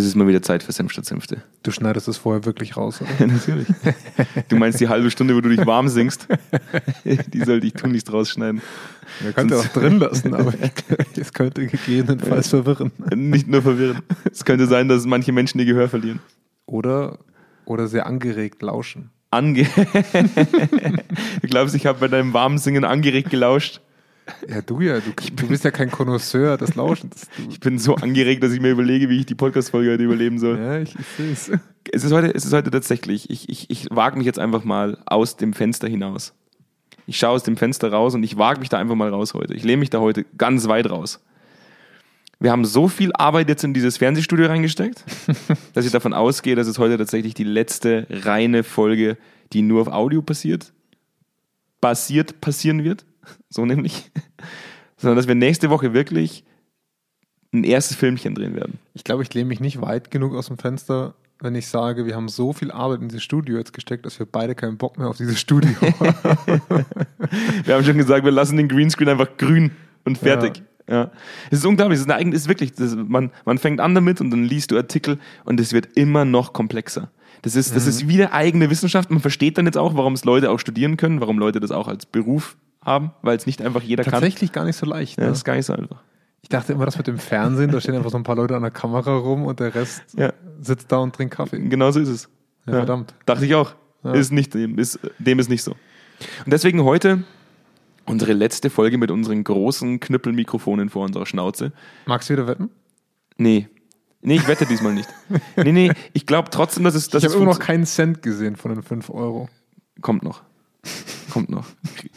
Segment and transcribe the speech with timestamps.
[0.00, 1.42] es ist mal wieder Zeit für Senf statt Senfte.
[1.62, 3.26] Du schneidest es vorher wirklich raus, oder?
[3.26, 3.68] Natürlich.
[4.48, 6.26] Du meinst die halbe Stunde, wo du dich warm singst?
[7.04, 8.62] Die sollte ich tunlichst rausschneiden.
[9.20, 10.54] Wir könnte auch drin lassen, aber
[11.16, 12.92] es könnte gegebenenfalls verwirren.
[13.14, 14.02] Nicht nur verwirren.
[14.30, 16.20] Es könnte sein, dass manche Menschen ihr Gehör verlieren.
[16.66, 17.18] Oder,
[17.64, 19.10] oder sehr angeregt lauschen.
[19.32, 19.68] Ange
[21.42, 23.80] du glaubst, ich habe bei deinem warmen Singen angeregt gelauscht?
[24.48, 25.00] Ja, du ja.
[25.00, 27.28] Du, du bist ja kein Connoisseur des Lauschens.
[27.36, 27.42] Du.
[27.50, 30.58] Ich bin so angeregt, dass ich mir überlege, wie ich die Podcast-Folge heute überleben soll.
[30.58, 31.52] Ja, ich, ich sehe es.
[31.92, 34.98] Es ist heute, es ist heute tatsächlich, ich, ich, ich wage mich jetzt einfach mal
[35.06, 36.32] aus dem Fenster hinaus.
[37.06, 39.54] Ich schaue aus dem Fenster raus und ich wage mich da einfach mal raus heute.
[39.54, 41.20] Ich lehne mich da heute ganz weit raus.
[42.38, 45.04] Wir haben so viel Arbeit jetzt in dieses Fernsehstudio reingesteckt,
[45.74, 49.18] dass ich davon ausgehe, dass es heute tatsächlich die letzte reine Folge,
[49.52, 50.72] die nur auf Audio passiert,
[51.80, 53.04] basiert passieren wird.
[53.48, 54.10] So nämlich.
[55.00, 56.44] Sondern dass wir nächste Woche wirklich
[57.52, 58.78] ein erstes Filmchen drehen werden.
[58.94, 62.14] Ich glaube, ich lehne mich nicht weit genug aus dem Fenster, wenn ich sage, wir
[62.14, 65.08] haben so viel Arbeit in dieses Studio jetzt gesteckt, dass wir beide keinen Bock mehr
[65.08, 66.84] auf dieses Studio haben.
[67.64, 69.70] wir haben schon gesagt, wir lassen den Greenscreen einfach grün
[70.04, 70.62] und fertig.
[70.86, 70.94] Ja.
[70.94, 71.10] ja.
[71.50, 74.30] Es ist unglaublich, es ist, eine, ist wirklich, ist, man, man fängt an damit und
[74.30, 77.10] dann liest du Artikel und es wird immer noch komplexer.
[77.42, 77.88] Das ist, das mhm.
[77.88, 79.10] ist wie eine eigene Wissenschaft.
[79.10, 81.88] Man versteht dann jetzt auch, warum es Leute auch studieren können, warum Leute das auch
[81.88, 84.20] als Beruf haben, weil es nicht einfach jeder Tatsächlich kann.
[84.20, 85.18] Tatsächlich gar nicht so leicht.
[85.18, 85.24] Ne?
[85.24, 86.02] Ja, das ist gar nicht so einfach.
[86.42, 88.62] Ich dachte immer, das mit dem Fernsehen, da stehen einfach so ein paar Leute an
[88.62, 90.32] der Kamera rum und der Rest ja.
[90.60, 91.58] sitzt da und trinkt Kaffee.
[91.58, 92.28] Genau so ist es.
[92.66, 93.14] Ja, verdammt.
[93.26, 93.74] Dachte ich auch.
[94.02, 95.72] Ist nicht, ist, dem ist nicht so.
[95.72, 97.24] Und deswegen heute
[98.06, 101.72] unsere letzte Folge mit unseren großen Knüppelmikrofonen vor unserer Schnauze.
[102.06, 102.70] Magst du wieder wetten?
[103.36, 103.68] Nee.
[104.22, 105.08] Nee, ich wette diesmal nicht.
[105.56, 107.08] Nee, nee, ich glaube trotzdem, dass es.
[107.08, 109.48] Dass ich habe immer noch keinen Cent gesehen von den 5 Euro.
[110.00, 110.42] Kommt noch.
[111.30, 111.66] Kommt noch.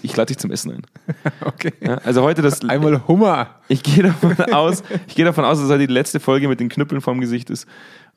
[0.01, 0.81] Ich lade dich zum Essen ein.
[1.45, 1.73] Okay.
[1.81, 2.61] Ja, also heute das.
[2.67, 3.59] Einmal Hummer.
[3.67, 6.69] Ich gehe davon aus, ich gehe davon aus, dass heute die letzte Folge mit den
[6.69, 7.67] Knüppeln vorm Gesicht ist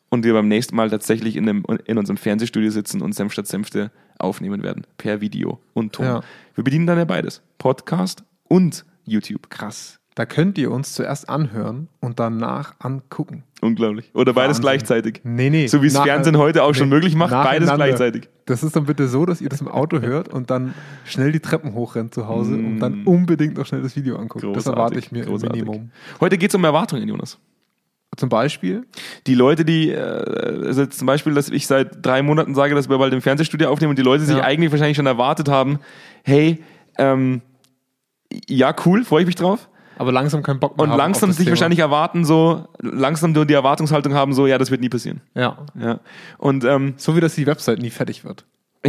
[0.08, 3.46] und wir beim nächsten Mal tatsächlich in, dem, in unserem Fernsehstudio sitzen und Senf statt
[3.46, 4.86] Senfte aufnehmen werden.
[4.98, 6.06] Per Video und Ton.
[6.06, 6.20] Ja.
[6.54, 7.42] Wir bedienen dann ja beides.
[7.58, 9.50] Podcast und YouTube.
[9.50, 9.98] Krass.
[10.16, 13.44] Da könnt ihr uns zuerst anhören und danach angucken.
[13.60, 14.10] Unglaublich.
[14.14, 14.62] Oder beides Wahnsinn.
[14.62, 15.20] gleichzeitig.
[15.24, 15.66] Nee, nee.
[15.66, 18.30] So wie es Fernsehen heute auch nee, schon möglich macht, beides gleichzeitig.
[18.46, 20.72] Das ist dann bitte so, dass ihr das im Auto hört und dann
[21.04, 22.64] schnell die Treppen hochrennt zu Hause mm.
[22.64, 24.42] und dann unbedingt noch schnell das Video anguckt.
[24.42, 25.60] Großartig, das erwarte ich mir großartig.
[25.60, 25.90] im Minimum.
[26.18, 27.38] Heute geht es um Erwartungen, Jonas.
[28.16, 28.86] Zum Beispiel?
[29.26, 32.96] Die Leute, die, äh, also zum Beispiel, dass ich seit drei Monaten sage, dass wir
[32.96, 34.28] bald im Fernsehstudio aufnehmen und die Leute ja.
[34.28, 35.78] sich eigentlich wahrscheinlich schon erwartet haben,
[36.24, 36.64] hey,
[36.96, 37.42] ähm,
[38.48, 39.68] ja, cool, freue ich mich drauf.
[39.96, 41.50] Aber langsam keinen Bock mehr Und langsam sich Thema.
[41.52, 45.20] wahrscheinlich erwarten, so, langsam nur die Erwartungshaltung haben, so, ja, das wird nie passieren.
[45.34, 45.58] Ja.
[45.78, 46.00] ja.
[46.38, 48.44] Und, ähm, so wie dass die Website nie fertig wird.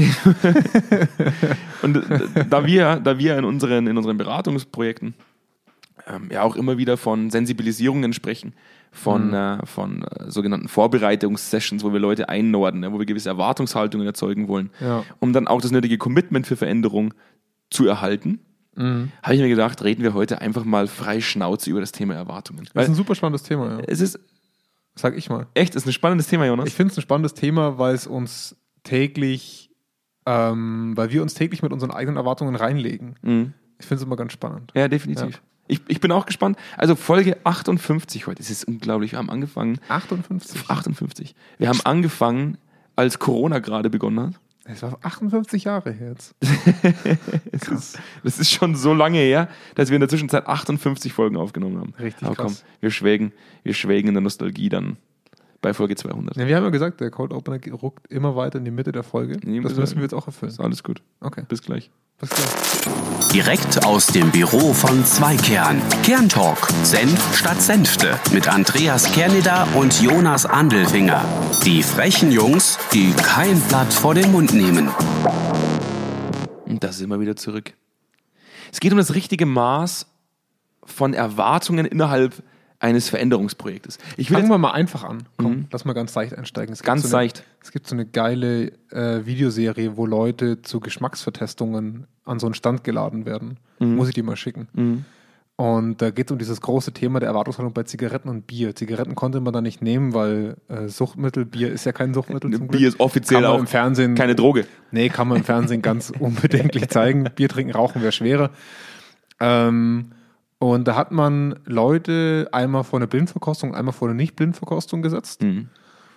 [1.82, 5.16] und äh, da wir, da wir in unseren, in unseren Beratungsprojekten
[6.08, 8.54] ähm, ja auch immer wieder von Sensibilisierungen sprechen,
[8.92, 9.34] von, mhm.
[9.34, 14.48] äh, von äh, sogenannten Vorbereitungssessions, wo wir Leute einnorden, ja, wo wir gewisse Erwartungshaltungen erzeugen
[14.48, 15.04] wollen, ja.
[15.20, 17.14] um dann auch das nötige Commitment für Veränderung
[17.70, 18.40] zu erhalten
[18.78, 19.12] Mhm.
[19.24, 22.70] Habe ich mir gedacht, reden wir heute einfach mal frei Schnauze über das Thema Erwartungen.
[22.74, 23.80] Das ist ein super spannendes Thema, ja.
[23.88, 24.20] Es ist,
[24.96, 25.48] sag ich mal.
[25.54, 26.68] Echt, es ist ein spannendes Thema, Jonas.
[26.68, 29.72] Ich finde es ein spannendes Thema, weil es uns täglich,
[30.26, 33.16] ähm, weil wir uns täglich mit unseren eigenen Erwartungen reinlegen.
[33.22, 33.54] Mhm.
[33.80, 34.72] Ich finde es immer ganz spannend.
[34.76, 35.36] Ja, definitiv.
[35.36, 35.42] Ja.
[35.68, 36.58] Ich, ich bin auch gespannt.
[36.78, 38.42] Also Folge 58 heute.
[38.42, 39.12] Es ist unglaublich.
[39.12, 39.80] Wir haben angefangen.
[39.90, 40.70] 58?
[40.70, 41.36] 58.
[41.58, 42.58] Wir haben angefangen,
[42.96, 44.42] als Corona gerade begonnen hat.
[44.68, 46.36] Es war 58 Jahre her jetzt.
[47.52, 51.38] das, ist, das ist schon so lange her, dass wir in der Zwischenzeit 58 Folgen
[51.38, 51.94] aufgenommen haben.
[52.00, 52.64] Richtig Aber krass.
[52.64, 53.32] komm, wir schwelgen,
[53.64, 54.98] wir schwelgen in der Nostalgie dann
[55.62, 56.36] bei Folge 200.
[56.36, 59.04] Ja, wir haben ja gesagt, der Cold Opener ruckt immer weiter in die Mitte der
[59.04, 59.40] Folge.
[59.44, 60.52] Nee, das müssen wir jetzt auch erfüllen.
[60.52, 61.02] Ist alles gut.
[61.20, 61.44] Okay.
[61.48, 61.90] Bis gleich.
[63.32, 65.80] Direkt aus dem Büro von Zweikern.
[66.02, 66.68] Kerntalk.
[66.82, 68.20] Senf statt Senfte.
[68.34, 71.24] Mit Andreas Kerneder und Jonas Andelfinger.
[71.64, 74.90] Die frechen Jungs, die kein Blatt vor den Mund nehmen.
[76.66, 77.74] Und das ist immer wieder zurück.
[78.72, 80.08] Es geht um das richtige Maß
[80.86, 82.42] von Erwartungen innerhalb
[82.80, 83.98] eines Veränderungsprojektes.
[84.18, 85.28] Ich Fangen wir mal einfach an.
[85.38, 85.68] Komm, mhm.
[85.72, 86.76] lass mal ganz leicht einsteigen.
[86.76, 87.44] ganz so leicht.
[87.62, 92.84] es gibt so eine geile äh, Videoserie, wo Leute zu Geschmacksvertestungen an so einen Stand
[92.84, 93.58] geladen werden.
[93.80, 93.96] Mhm.
[93.96, 94.68] Muss ich dir mal schicken.
[94.74, 95.06] Mhm.
[95.60, 98.76] Und da geht es um dieses große Thema der Erwartungshaltung bei Zigaretten und Bier.
[98.76, 102.54] Zigaretten konnte man da nicht nehmen, weil äh, Suchtmittel, Bier ist ja kein Suchtmittel.
[102.54, 104.68] Zum Bier ist offiziell auch im Fernsehen, keine Droge.
[104.92, 107.24] Nee, kann man im Fernsehen ganz unbedenklich zeigen.
[107.36, 108.52] Bier trinken, rauchen wäre schwerer.
[109.40, 110.12] Ähm,
[110.60, 115.70] und da hat man Leute einmal vor eine Blindverkostung, einmal vor eine Nicht-Blindverkostung gesetzt, mhm.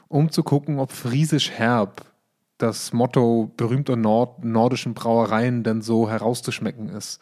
[0.09, 2.05] um zu gucken, ob Friesisch Herb
[2.63, 7.21] das Motto berühmter Nord nordischen Brauereien denn so herauszuschmecken ist.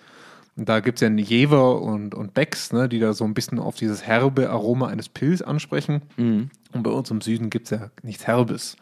[0.57, 3.61] Und da gibt es ja Jever und, und Becks, ne, die da so ein bisschen
[3.61, 6.03] auf dieses herbe Aroma eines Pilz ansprechen.
[6.17, 6.51] Mhm.
[6.73, 8.77] Und bei uns im Süden gibt es ja nichts Herbes.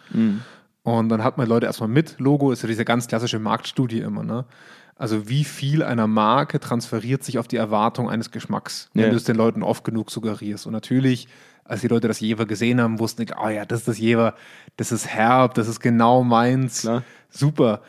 [0.82, 2.16] Und dann hat man Leute erstmal mit.
[2.18, 4.22] Logo ist ja diese ganz klassische Marktstudie immer.
[4.22, 4.46] Ne?
[4.94, 9.10] Also wie viel einer Marke transferiert sich auf die Erwartung eines Geschmacks, wenn Ja.
[9.10, 10.66] du es den Leuten oft genug suggerierst.
[10.66, 11.28] Und natürlich,
[11.68, 14.34] als die Leute das Jever gesehen haben, wussten oh ja, das ist das Jever,
[14.76, 16.82] das ist herb, das ist genau meins.
[16.82, 17.02] Klar.
[17.30, 17.82] Super.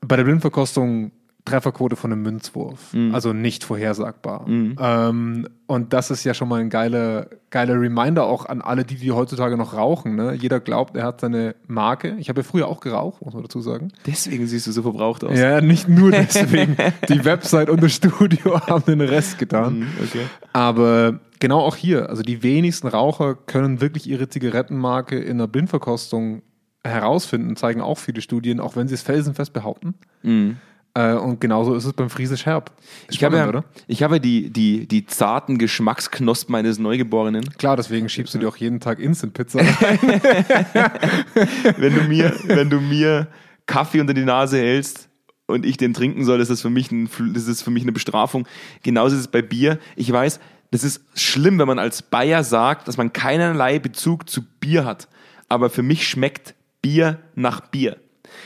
[0.00, 1.10] Bei der Blindverkostung
[1.48, 2.94] Trefferquote von einem Münzwurf.
[3.12, 4.46] Also nicht vorhersagbar.
[4.48, 8.96] Ähm, und das ist ja schon mal ein geiler, geiler Reminder auch an alle, die,
[8.96, 10.14] die heutzutage noch rauchen.
[10.16, 10.34] Ne?
[10.34, 12.16] Jeder glaubt, er hat seine Marke.
[12.18, 13.92] Ich habe ja früher auch geraucht, muss man dazu sagen.
[14.06, 15.38] Deswegen siehst du so verbraucht aus.
[15.38, 16.76] Ja, nicht nur deswegen.
[17.08, 19.80] Die Website und das Studio haben den Rest getan.
[19.80, 20.22] Mhm, Okay.
[20.52, 26.42] Aber genau auch hier, also die wenigsten Raucher können wirklich ihre Zigarettenmarke in der Blindverkostung
[26.84, 29.94] herausfinden, zeigen auch viele Studien, auch wenn sie es felsenfest behaupten.
[30.24, 30.54] Äh,
[31.02, 32.70] und genauso ist es beim Friesisch Herb.
[32.70, 32.74] Mhm.
[33.10, 37.44] Ich habe, Spannend, ja, ich habe die, die, die zarten Geschmacksknospen meines Neugeborenen.
[37.58, 39.58] Klar, deswegen schiebst du dir auch jeden Tag Instant-Pizza.
[41.76, 43.28] wenn du mir, wenn du mir
[43.66, 45.08] Kaffee unter die Nase hältst
[45.46, 47.92] und ich den trinken soll, ist das für mich, ein, das ist für mich eine
[47.92, 48.46] Bestrafung.
[48.82, 49.78] Genauso ist es bei Bier.
[49.94, 50.40] Ich weiß,
[50.70, 55.08] das ist schlimm, wenn man als Bayer sagt, dass man keinerlei Bezug zu Bier hat.
[55.48, 57.96] Aber für mich schmeckt Bier nach Bier.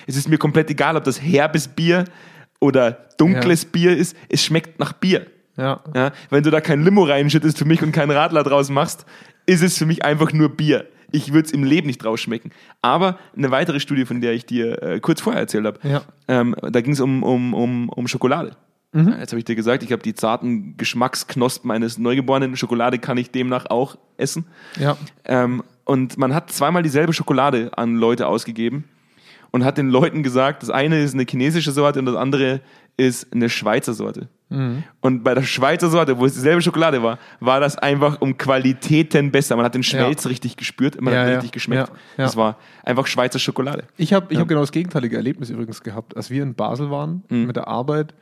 [0.07, 2.05] Es ist mir komplett egal, ob das herbes Bier
[2.63, 3.69] oder dunkles Ja.
[3.73, 4.17] Bier ist.
[4.29, 5.27] Es schmeckt nach Bier.
[5.57, 5.81] ja.
[5.95, 9.05] Ja, wenn du da kein Limo reinschüttest für mich und keinen Radler draus machst,
[9.45, 10.87] ist es für mich einfach nur Bier.
[11.11, 12.53] Ich würde es im Leben nicht rausschmecken.
[12.81, 16.01] Aber eine weitere Studie, von der ich dir äh, kurz vorher erzählt habe, Ja.
[16.29, 18.57] ähm, da ging es um, um, um, um Schokolade.
[18.93, 19.17] Mhm.
[19.21, 22.57] Jetzt habe ich dir gesagt, ich habe die zarten Geschmacksknospen eines Neugeborenen.
[22.57, 24.47] Schokolade kann ich demnach auch essen.
[24.79, 24.97] ja.
[25.27, 28.85] Ähm, und man hat zweimal dieselbe Schokolade an Leute ausgegeben
[29.53, 32.61] und hat den Leuten gesagt, das eine ist eine chinesische Sorte und das andere
[32.97, 34.29] ist eine Schweizer Sorte.
[34.51, 34.83] Mhm.
[35.01, 39.31] Und bei der Schweizer Sorte, wo es dieselbe Schokolade war, war das einfach um Qualitäten
[39.31, 39.57] besser.
[39.57, 41.35] Man hat den Schmelz richtig gespürt, man Ja, hat ja.
[41.37, 41.89] richtig geschmeckt.
[41.89, 42.25] Ja, ja.
[42.25, 43.85] Das war einfach Schweizer Schokolade.
[43.97, 46.17] Ich habe ich hab genau das gegenteilige Erlebnis übrigens gehabt.
[46.17, 47.47] Als wir in Basel waren Mhm.
[47.47, 48.15] mit der Arbeit,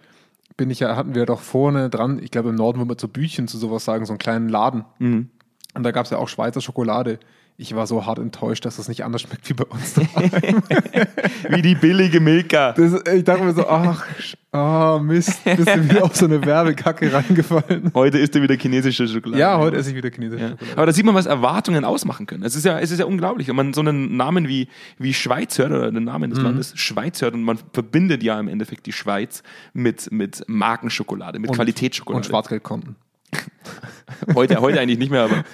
[0.56, 3.08] bin ich ja, hatten wir doch vorne dran, ich glaube im Norden würde man zu
[3.08, 4.84] Bütchen zu sowas sagen, so einen kleinen Laden.
[4.98, 5.30] Mhm.
[5.74, 7.18] Und da gab es ja auch Schweizer Schokolade.
[7.60, 9.94] Ich war so hart enttäuscht, dass das nicht anders schmeckt wie bei uns.
[11.50, 12.72] Wie die billige Milka.
[12.72, 14.06] das, ich dachte mir so, ach,
[14.52, 17.90] ah, Mist, bist du wieder auf so eine Werbekacke reingefallen.
[17.94, 19.38] Heute isst du wieder chinesische Schokolade.
[19.40, 20.50] Ja, heute esse ich wieder chinesische Ja.
[20.52, 20.76] Schokolade.
[20.76, 22.44] Aber da sieht man, was Erwartungen ausmachen können.
[22.44, 23.48] Es ist ja, es ist ja unglaublich.
[23.48, 24.68] Wenn man so einen Namen wie,
[24.98, 26.44] wie Schweiz hört oder den Namen des Mhm.
[26.46, 29.42] Landes Schweiz hört und man verbindet ja im Endeffekt die Schweiz
[29.74, 32.16] mit, mit Markenschokolade, mit Qualitätsschokolade.
[32.18, 32.96] Und Schwarzgeldkonten.
[34.34, 35.44] Heute, heute eigentlich nicht mehr, aber,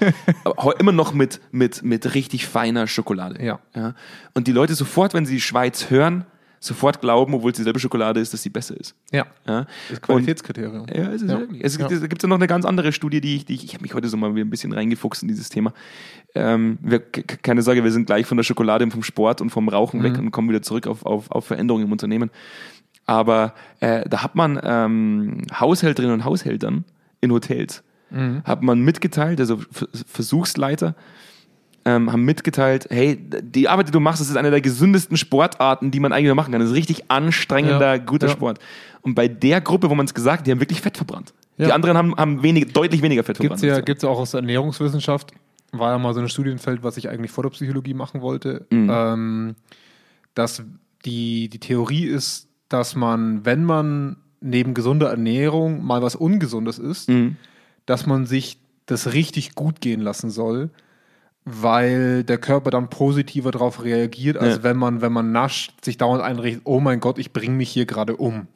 [0.45, 3.43] aber immer noch mit, mit, mit richtig feiner Schokolade.
[3.45, 3.61] Ja.
[3.75, 3.95] Ja.
[4.35, 6.25] Und die Leute sofort, wenn sie die Schweiz hören,
[6.59, 8.95] sofort glauben, obwohl es dieselbe Schokolade ist, dass sie besser ist.
[9.13, 9.27] Ja.
[9.47, 9.67] Ja.
[9.91, 10.87] Das Qualitätskriterium.
[10.93, 11.39] Ja, es ist Ja.
[11.39, 11.63] wirklich.
[11.63, 11.99] Es gibt, Ja.
[12.07, 14.09] gibt ja noch eine ganz andere Studie, die ich, die ich, ich habe mich heute
[14.09, 15.73] so mal wieder ein bisschen reingefuchst in dieses Thema.
[16.35, 19.51] Ähm, wir, ke- keine Sorge, wir sind gleich von der Schokolade und vom Sport und
[19.51, 20.05] vom Rauchen Mhm.
[20.05, 22.31] weg und kommen wieder zurück auf, auf, auf Veränderungen im Unternehmen.
[23.05, 26.85] Aber äh, da hat man ähm, Haushälterinnen und Haushältern
[27.27, 28.43] in Hotels, Mhm.
[28.45, 30.95] hat man mitgeteilt, also Ver- Versuchsleiter,
[31.85, 35.91] ähm, haben mitgeteilt, hey, die Arbeit, die du machst, das ist eine der gesündesten Sportarten,
[35.93, 36.61] die man eigentlich machen kann.
[36.61, 38.33] Das ist richtig anstrengender, Ja, guter ja.
[38.33, 38.59] Sport.
[39.03, 41.33] Und bei der Gruppe, wo man es gesagt hat, die haben wirklich Fett verbrannt.
[41.59, 41.75] Die Ja.
[41.75, 43.79] anderen haben, haben wenig, deutlich weniger Fett Gibt es verbrannt.
[43.79, 45.33] ja, gibt's ja auch aus der Ernährungswissenschaft.
[45.73, 48.67] War ja mal so ein Studienfeld, was ich eigentlich vor der Psychologie machen wollte.
[48.71, 48.91] Mhm.
[48.93, 49.55] Ähm,
[50.35, 50.63] dass
[51.05, 54.17] die, die Theorie ist, dass man, wenn man
[54.47, 57.37] neben gesunder Ernährung mal was Ungesundes isst, Mhm.
[57.87, 60.71] dass man sich das richtig gut gehen lassen soll,
[61.45, 64.63] weil der Körper dann positiver darauf reagiert, als Ja.
[64.65, 67.87] wenn man, wenn man nascht, sich dauernd einrichtet, oh mein Gott, ich bringe mich hier
[67.87, 68.49] gerade um.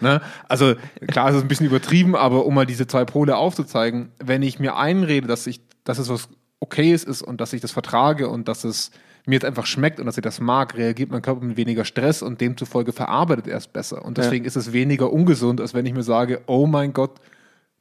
[0.00, 0.20] Ne?
[0.48, 0.74] Also
[1.06, 4.58] klar, es ist ein bisschen übertrieben, aber um mal diese zwei Pole aufzuzeigen, wenn ich
[4.58, 8.48] mir einrede, dass ich, dass es was Okayes ist und dass ich das vertrage und
[8.48, 8.90] dass es
[9.26, 12.22] mir jetzt einfach schmeckt und dass ich das mag, reagiert mein Körper mit weniger Stress
[12.22, 14.04] und demzufolge verarbeitet er es besser.
[14.04, 17.12] Und deswegen ist es weniger ungesund, als wenn ich mir sage, oh mein Gott,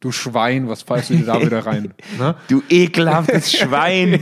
[0.01, 1.93] du Schwein, was pfeifst du dir da wieder rein?
[2.19, 2.36] Ne?
[2.48, 4.19] Du ekelhaftes Schwein.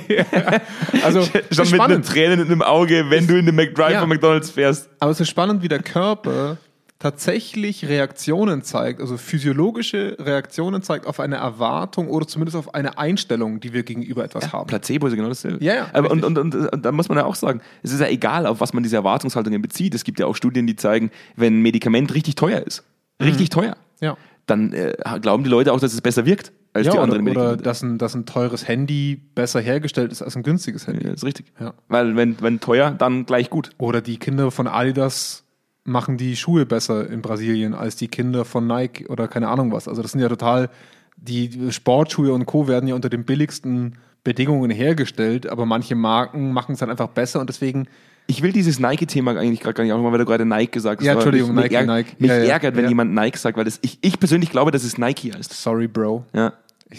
[1.03, 2.05] Also Schon mit einem spannend.
[2.07, 3.99] Tränen in dem Auge, wenn du in den McDrive Ja.
[4.01, 4.89] von McDonalds fährst.
[4.99, 6.57] Aber es ist spannend, wie der Körper
[6.99, 13.61] tatsächlich Reaktionen zeigt, also physiologische Reaktionen zeigt auf eine Erwartung oder zumindest auf eine Einstellung,
[13.61, 14.67] die wir gegenüber etwas haben.
[14.67, 15.63] Placebo ist ja genau dasselbe.
[15.63, 18.01] Ja, ja, Aber und, und, und, und da muss man ja auch sagen, es ist
[18.01, 19.95] ja egal, auf was man diese Erwartungshaltungen bezieht.
[19.95, 22.83] Es gibt ja auch Studien, die zeigen, wenn ein Medikament richtig teuer ist,
[23.21, 24.17] richtig teuer, Ja.
[24.45, 27.21] dann äh, glauben die Leute auch, dass es besser wirkt als Ja, die oder, anderen
[27.23, 27.63] oder Medikamente.
[27.63, 31.05] dass, ein, dass ein teures Handy besser hergestellt ist als ein günstiges Handy.
[31.05, 31.45] ja, ist richtig.
[31.59, 31.73] Ja.
[31.87, 33.69] Weil wenn, wenn teuer, dann gleich gut.
[33.77, 35.45] Oder die Kinder von Adidas
[35.89, 39.88] machen die Schuhe besser in Brasilien als die Kinder von Nike oder keine Ahnung was.
[39.88, 40.69] Also das sind ja total,
[41.17, 42.67] die Sportschuhe und Co.
[42.67, 47.39] werden ja unter den billigsten Bedingungen hergestellt, aber manche Marken machen es dann einfach besser
[47.39, 47.88] und deswegen
[48.27, 51.05] Ich will dieses Nike-Thema eigentlich gerade gar nicht aufmachen, weil du gerade Nike gesagt hast.
[51.08, 52.15] Ja, Entschuldigung, mich, Nike, mich, Nike.
[52.19, 52.89] Mich Ja, ja, ärgert, wenn ja.
[52.89, 55.51] jemand Nike sagt, weil das, ich, ich persönlich glaube, dass es Nike heißt.
[55.53, 56.25] sorry, Bro.
[56.34, 56.53] Ja.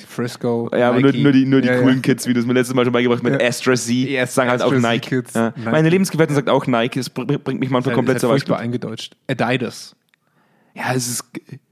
[0.07, 0.71] Frisco.
[0.73, 2.01] Ja, aber nur, nur die, nur die Ja, coolen ja.
[2.03, 3.47] Kids, wie du es mir letztes Mal schon beigebracht mit Ja.
[3.49, 5.09] Astra Z, Yes, sagen halt auch Astra Nike.
[5.09, 5.35] Kids.
[5.35, 5.53] Nike.
[5.65, 8.65] Meine Lebensgefährtin sagt auch Nike, das br- bringt mich manchmal komplett zur furchtbar Weißglut.
[8.65, 9.17] eingedeutscht.
[9.27, 9.97] Adidas.
[10.75, 11.25] Ja, es ist.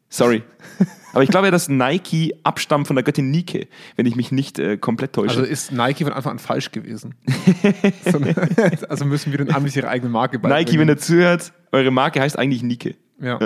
[0.08, 0.42] Sorry.
[1.12, 4.58] Aber ich glaube ja, dass Nike abstammt von der Göttin Nike, wenn ich mich nicht
[4.58, 5.38] äh, komplett täusche.
[5.38, 7.14] Also ist Nike von Anfang an falsch gewesen.
[8.04, 8.18] so,
[8.88, 12.38] also müssen wir den Amis ihre eigene Marke Nike, wenn ihr zuhört, eure Marke heißt
[12.38, 12.96] eigentlich Nike.
[13.20, 13.38] Ja.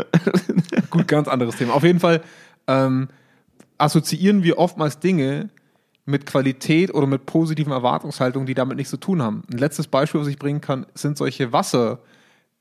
[0.91, 1.75] Gut, ganz anderes Thema.
[1.75, 2.23] Auf jeden Fall
[2.67, 3.09] ähm,
[3.79, 5.51] assoziieren wir oftmals Dinge
[6.05, 9.43] mit Qualität oder mit positiven Erwartungshaltungen, die damit nichts zu tun haben.
[9.53, 12.01] Ein letztes Beispiel, was ich bringen kann, sind solche Wasser,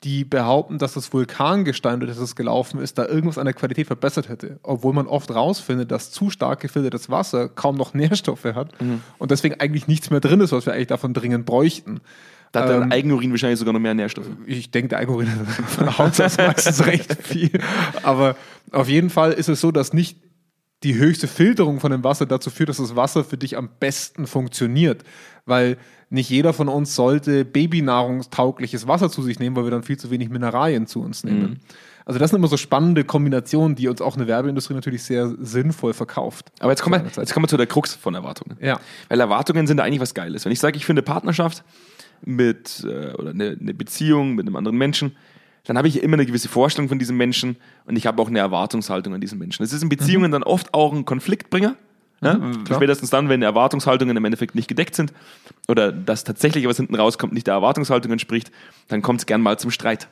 [0.04, 3.88] die behaupten, dass das Vulkangestein, durch das es gelaufen ist, da irgendwas an der Qualität
[3.88, 4.60] verbessert hätte.
[4.64, 8.74] Obwohl man oft rausfindet, dass zu stark gefiltertes Wasser kaum noch Nährstoffe hat
[9.18, 12.02] und deswegen eigentlich nichts mehr drin ist, was wir eigentlich davon dringend bräuchten.
[12.52, 14.28] Da hat dein Ähm, Eigenurin wahrscheinlich sogar noch mehr Nährstoffe.
[14.46, 17.52] ich denke, der Alkohol hat meistens recht viel.
[18.04, 18.36] Aber
[18.72, 20.18] auf jeden Fall ist es so, dass nicht
[20.84, 24.26] die höchste Filterung von dem Wasser dazu führt, dass das Wasser für dich am besten
[24.26, 25.04] funktioniert.
[25.46, 25.78] Weil
[26.10, 30.12] nicht jeder von uns sollte babynahrungstaugliches Wasser zu sich nehmen, weil wir dann viel zu
[30.12, 31.60] wenig Mineralien zu uns nehmen.
[32.06, 35.94] Also das sind immer so spannende Kombinationen, die uns auch eine Werbeindustrie natürlich sehr sinnvoll
[35.94, 36.52] verkauft.
[36.60, 38.58] Aber jetzt kommen, wir, jetzt kommen wir zu der Krux von Erwartungen.
[38.60, 38.80] Ja.
[39.08, 40.44] Weil Erwartungen sind da eigentlich was Geiles.
[40.44, 41.64] Wenn ich sage, ich finde Partnerschaft
[42.24, 45.16] mit äh, oder eine, eine Beziehung mit einem anderen Menschen,
[45.66, 48.40] dann habe ich immer eine gewisse Vorstellung von diesem Menschen und ich habe auch eine
[48.40, 49.64] Erwartungshaltung an diesen Menschen.
[49.64, 51.76] Es ist in Beziehungen dann oft auch ein Konfliktbringer.
[52.24, 52.36] Ja?
[52.36, 52.80] klar.
[52.80, 55.12] Spätestens dann, wenn Erwartungshaltungen im Endeffekt nicht gedeckt sind
[55.68, 58.52] oder dass tatsächlich was hinten rauskommt, nicht der Erwartungshaltung entspricht,
[58.90, 60.08] dann kommt es gern mal zum Streit.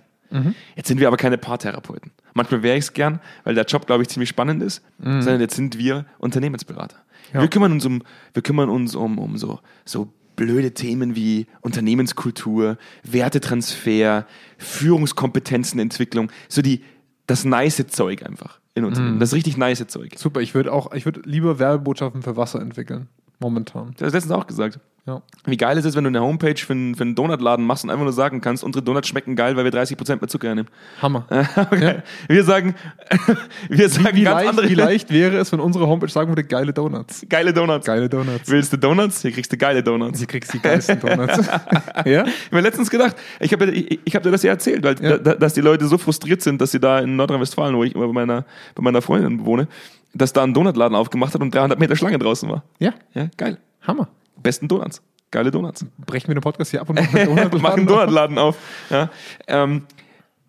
[0.76, 2.12] Jetzt sind wir aber keine Paartherapeuten.
[2.34, 4.84] Manchmal wäre ich es gern, weil der Job, glaube ich, ziemlich spannend ist,
[5.22, 6.98] sondern jetzt sind wir Unternehmensberater.
[7.34, 7.42] Ja.
[7.42, 8.04] Wir kümmern uns um,
[8.34, 14.26] wir kümmern uns um, um so, so blöde Themen wie Unternehmenskultur, Wertetransfer,
[14.58, 16.82] Führungskompetenzenentwicklung, so die,
[17.28, 19.20] das nice Zeug einfach in Unternehmen.
[19.20, 20.14] Das richtig nice Zeug.
[20.16, 23.10] Super, ich würde auch, ich würde lieber Werbebotschaften für Wasser entwickeln.
[23.40, 23.94] Momentan.
[23.98, 24.80] Du hast letztens auch gesagt.
[25.10, 25.22] Ja.
[25.46, 27.90] Wie geil ist es, wenn du eine Homepage für einen, für einen Donutladen machst und
[27.90, 30.68] einfach nur sagen kannst, unsere Donuts schmecken geil, weil wir 30% mehr Zucker nehmen.
[31.02, 31.26] Hammer.
[31.56, 32.04] Okay.
[32.28, 32.76] Wir sagen,
[33.70, 36.44] wir sagen Wie ganz leicht, andere wie leicht wäre es, wenn unsere Homepage sagen würde,
[36.44, 37.26] geile Donuts.
[37.28, 37.86] geile Donuts.
[37.88, 38.50] Geile Donuts.
[38.50, 39.22] Willst du Donuts?
[39.24, 40.20] Hier kriegst du geile Donuts.
[40.20, 41.48] Hier kriegst du die geilsten Donuts.
[41.48, 42.04] ja?
[42.06, 44.96] Ich habe mir letztens gedacht, ich habe ich, ich hab dir das ja erzählt, weil,
[45.02, 45.18] Ja.
[45.18, 48.06] da, dass die Leute so frustriert sind, dass sie da in Nordrhein-Westfalen, wo ich immer
[48.08, 49.68] bei meiner, bei meiner Freundin wohne,
[50.14, 52.64] dass da ein Donutladen aufgemacht hat und 300 Meter Schlange draußen war.
[52.80, 53.58] Ja, Ja, geil.
[53.82, 54.10] Hammer.
[54.42, 55.02] Besten Donuts.
[55.32, 55.86] Geile Donuts.
[56.06, 57.50] Brechen wir den Podcast hier ab und machen einen
[57.88, 58.58] Donutladen auf.
[58.90, 59.10] Ja.
[59.48, 59.84] Ähm,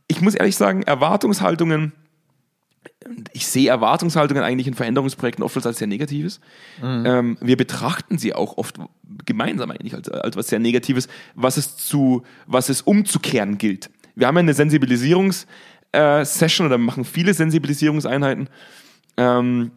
[0.09, 1.93] ich muss ehrlich sagen, Erwartungshaltungen,
[3.33, 6.41] ich sehe Erwartungshaltungen eigentlich in Veränderungsprojekten oft als sehr Negatives.
[6.83, 8.81] Ähm, wir betrachten sie auch oft
[9.27, 13.91] gemeinsam eigentlich als, als was sehr Negatives, was es zu, was es umzukehren gilt.
[14.15, 18.49] Wir haben ja eine Sensibilisierungs-Session oder machen viele Sensibilisierungseinheiten,
[19.17, 19.71] ähm,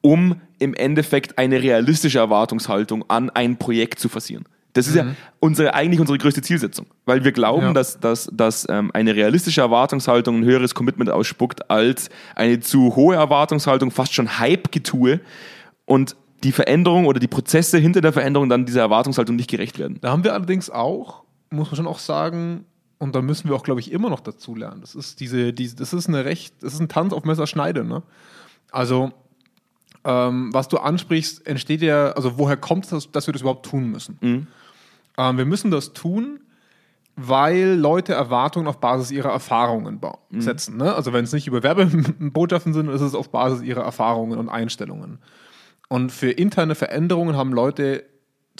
[0.00, 4.44] um im Endeffekt eine realistische Erwartungshaltung an ein Projekt zu forcieren.
[4.72, 5.04] Das ist ja
[5.40, 7.72] unsere, eigentlich unsere größte Zielsetzung, weil wir glauben, Ja.
[7.72, 13.16] dass, dass, dass ähm, eine realistische Erwartungshaltung ein höheres Commitment ausspuckt als eine zu hohe
[13.16, 15.18] Erwartungshaltung, fast schon Hype-Getue
[15.86, 16.14] und
[16.44, 19.98] die Veränderung oder die Prozesse hinter der Veränderung dann dieser Erwartungshaltung nicht gerecht werden.
[20.00, 22.64] Da haben wir allerdings auch, muss man schon auch sagen,
[22.98, 24.82] und da müssen wir auch, glaube ich, immer noch dazu lernen.
[24.82, 28.02] Das ist diese, diese das ist eine recht, das ist ein Tanz auf Messerschneide, ne?
[28.70, 29.10] Also,
[30.04, 33.90] ähm, was du ansprichst, entsteht ja, also woher kommt es, dass, wir das überhaupt tun
[33.90, 34.18] müssen?
[35.18, 36.40] Ähm, wir müssen das tun,
[37.16, 40.76] weil Leute Erwartungen auf Basis ihrer Erfahrungen bau- setzen.
[40.78, 40.94] Ne?
[40.94, 45.18] Also wenn es nicht über Werbebotschaften sind, ist es auf Basis ihrer Erfahrungen und Einstellungen.
[45.88, 48.04] Und für interne Veränderungen haben Leute,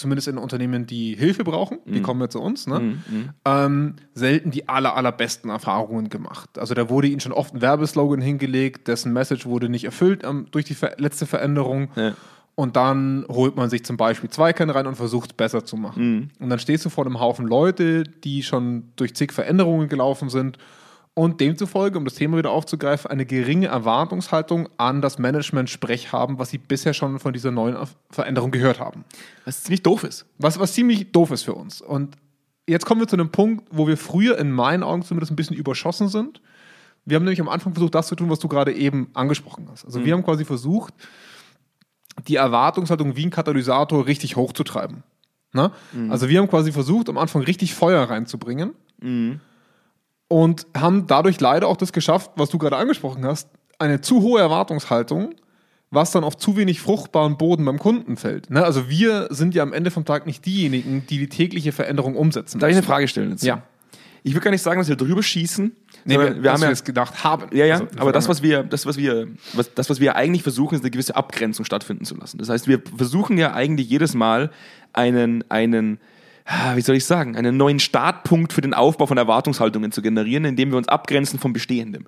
[0.01, 2.99] zumindest in Unternehmen, die Hilfe brauchen, die kommen ja zu uns, ne?
[3.45, 6.59] ähm, selten die aller, allerbesten Erfahrungen gemacht.
[6.59, 10.47] Also da wurde ihnen schon oft ein Werbeslogan hingelegt, dessen Message wurde nicht erfüllt ähm,
[10.51, 11.91] durch die ver letzte Veränderung.
[11.95, 12.15] Ja.
[12.57, 16.31] Und dann holt man sich zum Beispiel Zweikern rein und versucht es besser zu machen.
[16.41, 20.59] Und dann stehst du vor einem Haufen Leute, die schon durch zig Veränderungen gelaufen sind
[21.15, 26.51] und demzufolge, um das Thema wieder aufzugreifen, eine geringe Erwartungshaltung an das Management-Sprech haben, was
[26.51, 27.77] sie bisher schon von dieser neuen
[28.11, 29.05] Veränderung gehört haben.
[29.45, 30.27] Was ziemlich doof ist.
[30.39, 31.81] Was, was ziemlich doof ist für uns.
[31.81, 32.17] Und
[32.69, 35.57] jetzt kommen wir zu einem Punkt, wo wir früher in meinen Augen zumindest ein bisschen
[35.57, 36.41] überschossen sind.
[37.05, 39.85] Wir haben nämlich am Anfang versucht, das zu tun, was du gerade eben angesprochen hast.
[39.85, 40.95] Also wir haben quasi versucht,
[42.29, 45.03] die Erwartungshaltung wie ein Katalysator richtig hochzutreiben.
[45.53, 45.73] Ne?
[46.11, 48.75] Also wir haben quasi versucht, am Anfang richtig Feuer reinzubringen
[50.31, 54.41] und haben dadurch leider auch das geschafft, was du gerade angesprochen hast, eine zu hohe
[54.41, 55.35] Erwartungshaltung
[55.91, 58.49] was dann auf zu wenig fruchtbaren Boden beim Kunden fällt.
[58.51, 58.65] Ne?
[58.65, 62.61] Also wir sind ja am Ende vom Tag nicht diejenigen, die die tägliche Veränderung umsetzen.
[62.61, 62.87] Darf ich eine.
[62.87, 63.43] Frage stellen jetzt?
[63.43, 63.63] Ja.
[64.23, 65.75] Ich will gar nicht sagen, dass wir drüber schießen.
[66.05, 67.47] Nee, wir, wir haben ja jetzt gedacht haben.
[67.53, 70.43] Ja, ja, Also, aber das, was wir, das, was wir, was, das, was wir eigentlich
[70.43, 72.39] versuchen, ist eine gewisse Abgrenzung stattfinden zu lassen.
[72.39, 74.51] Das heißt, wir versuchen ja eigentlich jedes Mal
[74.93, 75.99] einen, einen,
[76.75, 80.71] wie soll ich sagen, einen neuen Startpunkt für den Aufbau von Erwartungshaltungen zu generieren, indem
[80.71, 82.07] wir uns abgrenzen vom Bestehendem.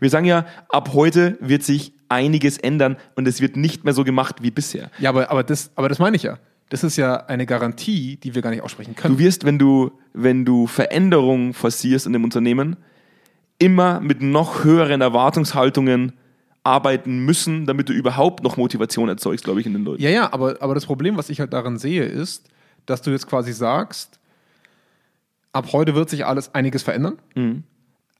[0.00, 4.04] Wir sagen ja, ab heute wird sich einiges ändern und es wird nicht mehr so
[4.04, 4.90] gemacht wie bisher.
[4.98, 6.38] Ja, aber, aber, das, aber das meine ich ja.
[6.68, 9.16] Das ist ja eine Garantie, die wir gar nicht aussprechen können.
[9.16, 12.76] Du wirst, wenn du, wenn du Veränderungen forcierst in dem Unternehmen,
[13.58, 16.12] immer mit noch höheren Erwartungshaltungen
[16.64, 20.02] arbeiten müssen, damit du überhaupt noch Motivation erzeugst, glaube ich, in den Leuten.
[20.02, 22.48] Ja, ja, aber, aber das Problem, was ich halt daran sehe, ist,
[22.86, 24.18] dass du jetzt quasi sagst,
[25.52, 27.18] ab heute wird sich alles einiges verändern,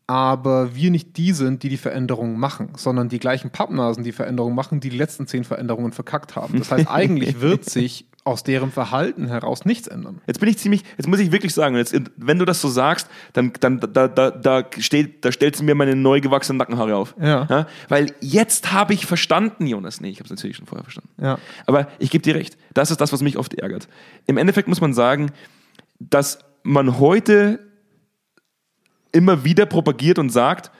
[0.07, 4.55] aber wir nicht die sind, die die Veränderungen machen, sondern die gleichen Pappnasen, die Veränderungen
[4.55, 6.59] machen, die die letzten zehn Veränderungen verkackt haben.
[6.59, 10.21] Das heißt, eigentlich wird sich aus deren Verhalten heraus nichts ändern.
[10.27, 13.09] Jetzt bin ich ziemlich, jetzt muss ich wirklich sagen, jetzt, wenn du das so sagst,
[13.33, 17.17] dann, dann da, da, da, steht, da stellst du mir meine neu gewachsenen Nackenhaare auf.
[17.21, 17.67] Ja.
[17.89, 20.01] Weil jetzt habe ich verstanden, Jonas.
[20.01, 21.11] Nee, ich habe es natürlich schon vorher verstanden.
[21.21, 21.39] Ja.
[21.67, 22.57] Aber ich gebe dir recht.
[22.75, 23.89] Das ist das, was mich oft ärgert.
[24.27, 25.33] Im Endeffekt muss man sagen,
[25.99, 27.59] dass man heute
[29.13, 30.71] immer wieder propagiert und sagt,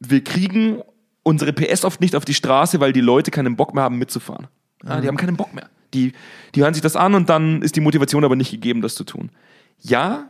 [0.00, 0.82] wir kriegen
[1.22, 4.48] unsere PS oft nicht auf die Straße, weil die Leute keinen Bock mehr haben mitzufahren.
[4.84, 5.68] Ja, die haben keinen Bock mehr.
[5.94, 6.12] Die,
[6.54, 9.04] die hören sich das an und dann ist die Motivation aber nicht gegeben, das zu
[9.04, 9.30] tun.
[9.80, 10.28] Ja,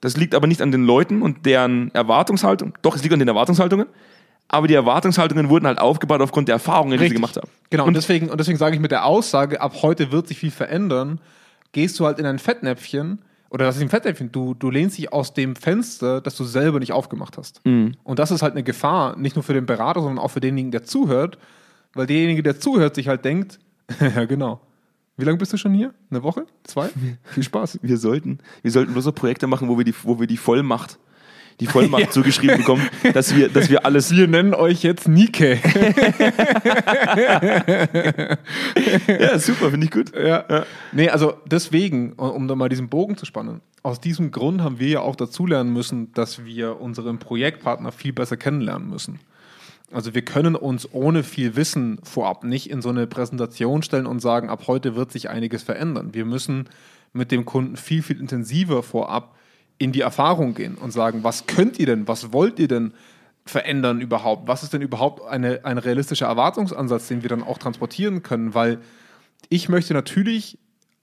[0.00, 2.74] das liegt aber nicht an den Leuten und deren Erwartungshaltung.
[2.82, 3.86] Doch, es liegt an den Erwartungshaltungen.
[4.48, 7.16] Aber die Erwartungshaltungen wurden halt aufgebaut aufgrund der Erfahrungen, die sie Richtig.
[7.16, 7.48] gemacht haben.
[7.70, 10.50] Genau, und deswegen, und deswegen sage ich mit der Aussage, ab heute wird sich viel
[10.50, 11.20] verändern,
[11.72, 13.20] gehst du halt in ein Fettnäpfchen,
[13.54, 16.80] oder das ist ein Fettnäpfchen, du, du lehnst dich aus dem Fenster, das du selber
[16.80, 17.60] nicht aufgemacht hast.
[18.02, 20.72] Und das ist halt eine Gefahr, nicht nur für den Berater, sondern auch für denjenigen,
[20.72, 21.38] der zuhört,
[21.92, 23.60] weil derjenige, der zuhört, sich halt denkt,
[24.00, 24.60] ja genau.
[25.16, 25.94] Wie lange bist du schon hier?
[26.10, 26.46] Eine Woche?
[26.64, 26.90] Zwei?
[27.22, 27.78] Viel Spaß.
[27.80, 30.98] Wir sollten, wir sollten bloß so Projekte machen, wo wir die, wo wir die Vollmacht,
[31.60, 34.10] die Vollmacht zugeschrieben bekommen, dass wir, dass wir alles.
[34.10, 35.58] Wir nennen euch jetzt Nike.
[39.06, 40.12] Ja, super, finde ich gut.
[40.16, 40.64] Ja.
[40.92, 44.88] Nee, also deswegen, um da mal diesen Bogen zu spannen, aus diesem Grund haben wir
[44.88, 49.20] ja auch dazulernen müssen, dass wir unseren Projektpartner viel besser kennenlernen müssen.
[49.92, 54.20] Also wir können uns ohne viel Wissen vorab nicht in so eine Präsentation stellen und
[54.20, 56.14] sagen, ab heute wird sich einiges verändern.
[56.14, 56.68] Wir müssen
[57.12, 59.36] mit dem Kunden viel, viel intensiver vorab
[59.78, 62.92] in die Erfahrung gehen und sagen, was könnt ihr denn, was wollt ihr denn
[63.44, 64.48] verändern überhaupt?
[64.48, 68.54] Was ist denn überhaupt eine, ein realistischer Erwartungsansatz, den wir dann auch transportieren können?
[68.54, 68.78] Weil
[69.48, 70.58] ich möchte natürlich,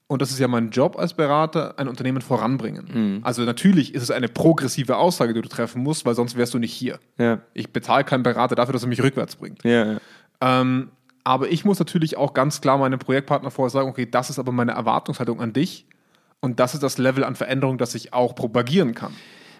[0.08, 3.20] und das ist ja mein Job als Berater, ein Unternehmen voranbringen.
[3.24, 6.58] Also natürlich ist es eine progressive Aussage, die du treffen musst, weil sonst wärst du
[6.60, 7.00] nicht hier.
[7.20, 9.64] Ja, Ich bezahle keinen Berater dafür, dass er mich rückwärts bringt.
[9.64, 10.00] ja, ja.
[10.42, 10.90] Ähm,
[11.24, 14.52] aber ich muss natürlich auch ganz klar meinem Projektpartner vorher sagen, okay, das ist aber
[14.52, 15.86] meine Erwartungshaltung an dich
[16.42, 19.14] und das ist das Level an Veränderung, das ich auch propagieren kann.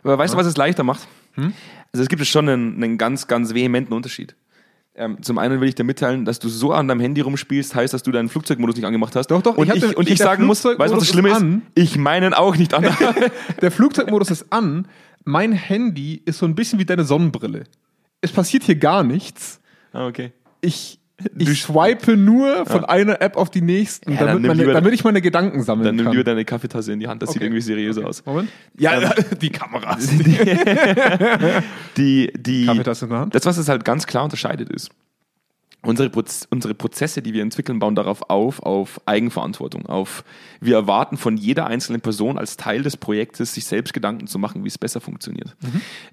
[0.04, 1.08] Aber weißt du, was es leichter macht?
[1.38, 4.36] Also es gibt schon einen, einen ganz, ganz vehementen Unterschied.
[4.94, 7.94] Ähm, zum einen will ich dir mitteilen, dass du so an deinem Handy rumspielst, heißt,
[7.94, 9.28] dass du deinen Flugzeugmodus nicht angemacht hast.
[9.28, 11.08] Doch, doch, Und ich ich, hab den- und ich sagen muss, weißt du, was das
[11.08, 11.38] Schlimme ist?
[11.38, 12.84] Flugzeugmodus Ich meinen auch nicht an.
[13.62, 14.88] Der Flugzeugmodus ist an.
[15.24, 17.64] Mein Handy ist so ein bisschen wie deine Sonnenbrille.
[18.20, 19.62] Es passiert hier gar nichts.
[19.94, 20.34] ah, okay.
[20.60, 21.00] Ich,
[21.38, 24.74] ich swipe nur von einer App auf die nächsten, Ja, dann damit, nimm meine, lieber-
[24.74, 26.12] damit ich meine Gedanken sammeln Dann nimm kann.
[26.14, 27.46] lieber deine Kaffeetasse in die Hand, das sieht Okay.
[27.46, 28.26] irgendwie seriös aus.
[28.26, 28.50] Moment.
[28.78, 30.10] Ja, die Kameras.
[31.98, 33.36] Die, die, Kaffeetasse in der Hand.
[33.36, 34.90] Das, was es halt ganz klar unterscheidet, ist,
[35.84, 40.24] unsere, Proz unsere Prozesse, die wir entwickeln, bauen darauf auf, auf Eigenverantwortung, auf,
[40.60, 44.64] wir erwarten von jeder einzelnen Person als Teil des Projektes, sich selbst Gedanken zu machen,
[44.64, 45.56] wie es besser funktioniert.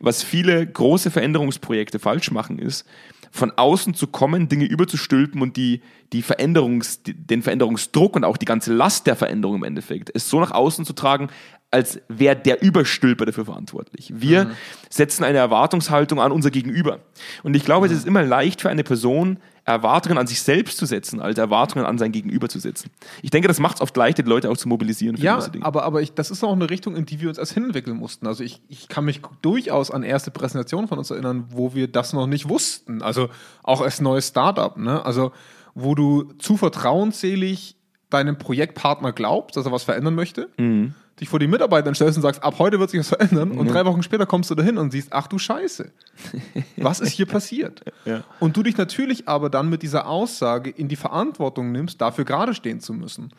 [0.00, 2.84] Was viele große Veränderungsprojekte falsch machen, ist,
[3.30, 8.46] von außen zu kommen, Dinge überzustülpen und die, die Veränderungs, den Veränderungsdruck und auch die
[8.46, 11.28] ganze Last der Veränderung im Endeffekt, es so nach außen zu tragen,
[11.70, 14.12] als wäre der Überstülper dafür verantwortlich.
[14.14, 14.52] Wir
[14.88, 17.00] setzen eine Erwartungshaltung an unser Gegenüber.
[17.42, 20.86] Und ich glaube, es ist immer leicht für eine Person, Erwartungen an sich selbst zu
[20.86, 22.90] setzen, als Erwartungen an sein Gegenüber zu setzen.
[23.22, 25.84] Ich denke, das macht es oft leichter, die Leute auch zu mobilisieren für Ja, aber,
[25.84, 28.26] aber ich, das ist auch eine Richtung, in die wir uns erst hinentwickeln mussten.
[28.26, 32.14] Also ich, ich kann mich durchaus an erste Präsentationen von uns erinnern, wo wir das
[32.14, 33.02] noch nicht wussten.
[33.02, 33.28] Also
[33.62, 35.04] auch als neues Startup, ne?
[35.04, 35.32] Also
[35.74, 37.76] wo du zu vertrauensselig
[38.10, 40.94] deinem Projektpartner glaubst, dass er was verändern möchte, Mhm.
[41.20, 43.84] Dich vor die Mitarbeiter stellst und sagst, ab heute wird sich was verändern und drei
[43.84, 45.90] Wochen später kommst du dahin und siehst, ach du Scheiße,
[46.76, 47.82] was ist hier passiert?
[48.04, 48.24] Ja.
[48.40, 52.54] Und du dich natürlich aber dann mit dieser Aussage in die Verantwortung nimmst, dafür gerade
[52.54, 53.32] stehen zu müssen.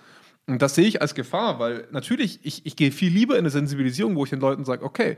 [0.48, 3.52] Und das sehe ich als Gefahr, weil natürlich, ich, ich gehe viel lieber in eine
[3.52, 5.18] Sensibilisierung, wo ich den Leuten sage, okay,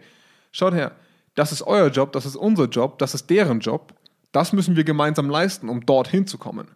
[0.51, 0.91] schaut her,
[1.35, 3.93] das ist euer Job, das ist unser Job, das ist deren Job,
[4.33, 6.67] das müssen wir gemeinsam leisten, um dorthin zu kommen.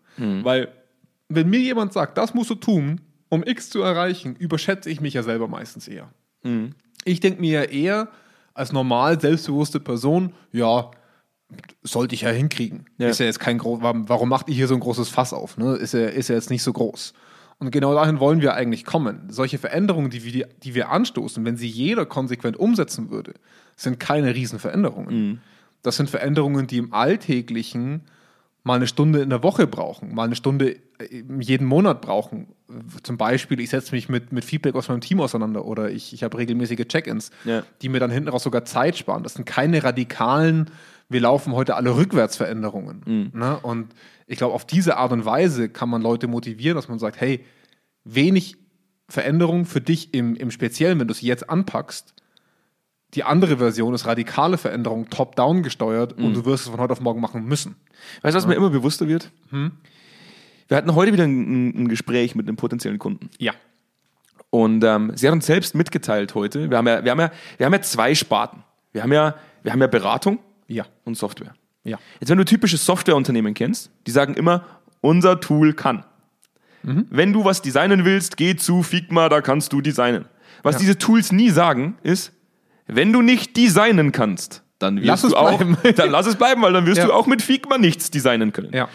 [0.46, 0.70] Weil,
[1.28, 3.02] wenn mir jemand sagt, das musst du tun,
[3.36, 6.10] um X zu erreichen, überschätze ich mich ja selber meistens eher.
[7.04, 8.08] Ich denke mir ja eher,
[8.54, 10.92] als normal selbstbewusste Person, ja,
[11.84, 12.86] sollte ich ja hinkriegen.
[12.98, 13.10] Ja.
[13.10, 15.58] Ist ja jetzt kein groß, warum, macht ihr hier so ein großes Fass auf?
[15.58, 15.76] Ne?
[15.76, 17.14] Ist, ja, ist ja jetzt nicht so groß.
[17.60, 19.28] Und genau dahin wollen wir eigentlich kommen.
[19.30, 23.34] Solche Veränderungen, die wir, die wir anstoßen, wenn sie jeder konsequent umsetzen würde,
[23.76, 25.42] sind keine Riesenveränderungen.
[25.84, 28.02] Das sind Veränderungen, die im Alltäglichen
[28.66, 32.48] mal eine Stunde in der Woche brauchen, mal eine Stunde äh, jeden Monat brauchen.
[33.04, 36.24] Zum Beispiel, ich setze mich mit, mit Feedback aus meinem Team auseinander oder ich, ich
[36.24, 37.64] habe regelmäßige Check-ins, Ja.
[37.84, 39.22] die mir dann hinten raus sogar Zeit sparen.
[39.24, 40.72] Das sind keine radikalen,
[41.10, 43.30] wir laufen heute alle rückwärts Veränderungen.
[43.34, 43.60] Ne?
[43.62, 43.94] Und
[44.26, 47.46] ich glaube, auf diese Art und Weise kann man Leute motivieren, dass man sagt, hey,
[48.04, 48.58] wenig
[49.08, 52.16] Veränderung für dich im, im Speziellen, wenn du es jetzt anpackst.
[53.14, 57.00] Die andere Version ist radikale Veränderung, top-down gesteuert und du wirst es von heute auf
[57.02, 57.76] morgen machen müssen.
[58.22, 59.32] Weißt du, was mir immer bewusster wird?
[59.52, 59.72] Hm?
[60.68, 63.30] Wir hatten heute wieder ein, ein Gespräch mit einem potenziellen Kunden.
[63.38, 63.54] Ja.
[64.50, 67.66] Und ähm, sie hat uns selbst mitgeteilt heute, wir haben ja, wir haben ja, wir
[67.66, 68.64] haben ja zwei Sparten.
[68.92, 70.86] Wir haben ja, wir haben ja Beratung Ja.
[71.04, 71.54] und Software.
[71.84, 72.00] Ja.
[72.20, 74.66] Jetzt, wenn du typische Softwareunternehmen kennst, die sagen immer,
[75.02, 76.04] unser Tool kann.
[76.84, 77.06] Mhm.
[77.10, 80.26] Wenn du was designen willst, geh zu Figma, da kannst du designen.
[80.64, 80.80] Was Ja.
[80.80, 82.32] diese Tools nie sagen, ist,
[82.88, 85.78] wenn du nicht designen kannst, dann wirst Lass du es auch, bleiben.
[85.96, 87.06] dann lass es bleiben, weil dann wirst Ja.
[87.08, 88.74] du auch mit Figma nichts designen können.
[88.74, 88.90] Ja.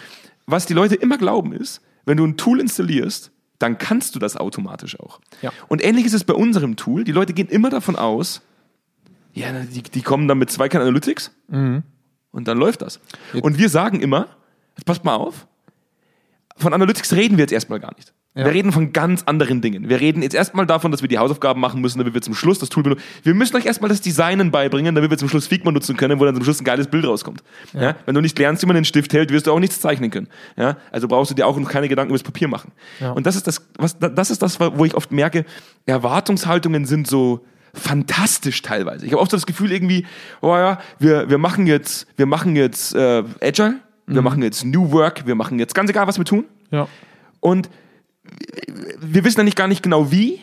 [0.46, 4.37] Was die Leute immer glauben ist, wenn du ein Tool installierst, dann kannst du das
[4.37, 5.20] automatisch auch.
[5.42, 5.53] Ja.
[5.68, 7.05] Und ähnlich ist es bei unserem Tool.
[7.05, 8.42] Die Leute gehen immer davon aus,
[9.33, 11.83] ja, die, die kommen dann mit Zweikern Analytics Mhm.
[12.33, 13.00] und dann läuft das.
[13.42, 14.29] Und wir sagen immer,
[14.76, 15.46] jetzt passt mal auf,
[16.57, 18.12] von Analytics reden wir jetzt erstmal gar nicht.
[18.35, 18.45] Ja.
[18.45, 19.88] Wir reden von ganz anderen Dingen.
[19.88, 22.61] Wir reden jetzt erstmal davon, dass wir die Hausaufgaben machen müssen, damit wir zum Schluss
[22.61, 23.03] das Tool benutzen.
[23.25, 26.25] Wir müssen euch erstmal das Designen beibringen, damit wir zum Schluss Figma nutzen können, wo
[26.25, 27.43] dann zum Schluss ein geiles Bild rauskommt.
[27.73, 27.97] Ja.
[28.07, 30.29] Wenn du nicht lernst, wie man den Stift hält, wirst du auch nichts zeichnen können.
[30.57, 30.77] Ja.
[30.93, 32.71] Also brauchst du dir auch noch keine Gedanken über das Papier machen.
[33.01, 33.11] Ja.
[33.11, 35.45] Und das ist das, was, das ist das, wo ich oft merke,
[35.87, 39.07] Erwartungshaltungen sind so fantastisch teilweise.
[39.07, 40.07] Ich habe oft so das Gefühl irgendwie,
[40.40, 44.93] oh ja, wir, wir machen jetzt, wir machen jetzt äh, Agile, wir machen jetzt New
[44.93, 46.45] Work, wir machen jetzt ganz egal, was wir tun.
[46.71, 46.87] Ja.
[47.40, 47.71] Und
[49.01, 50.41] wir wissen ja nicht gar nicht genau wie,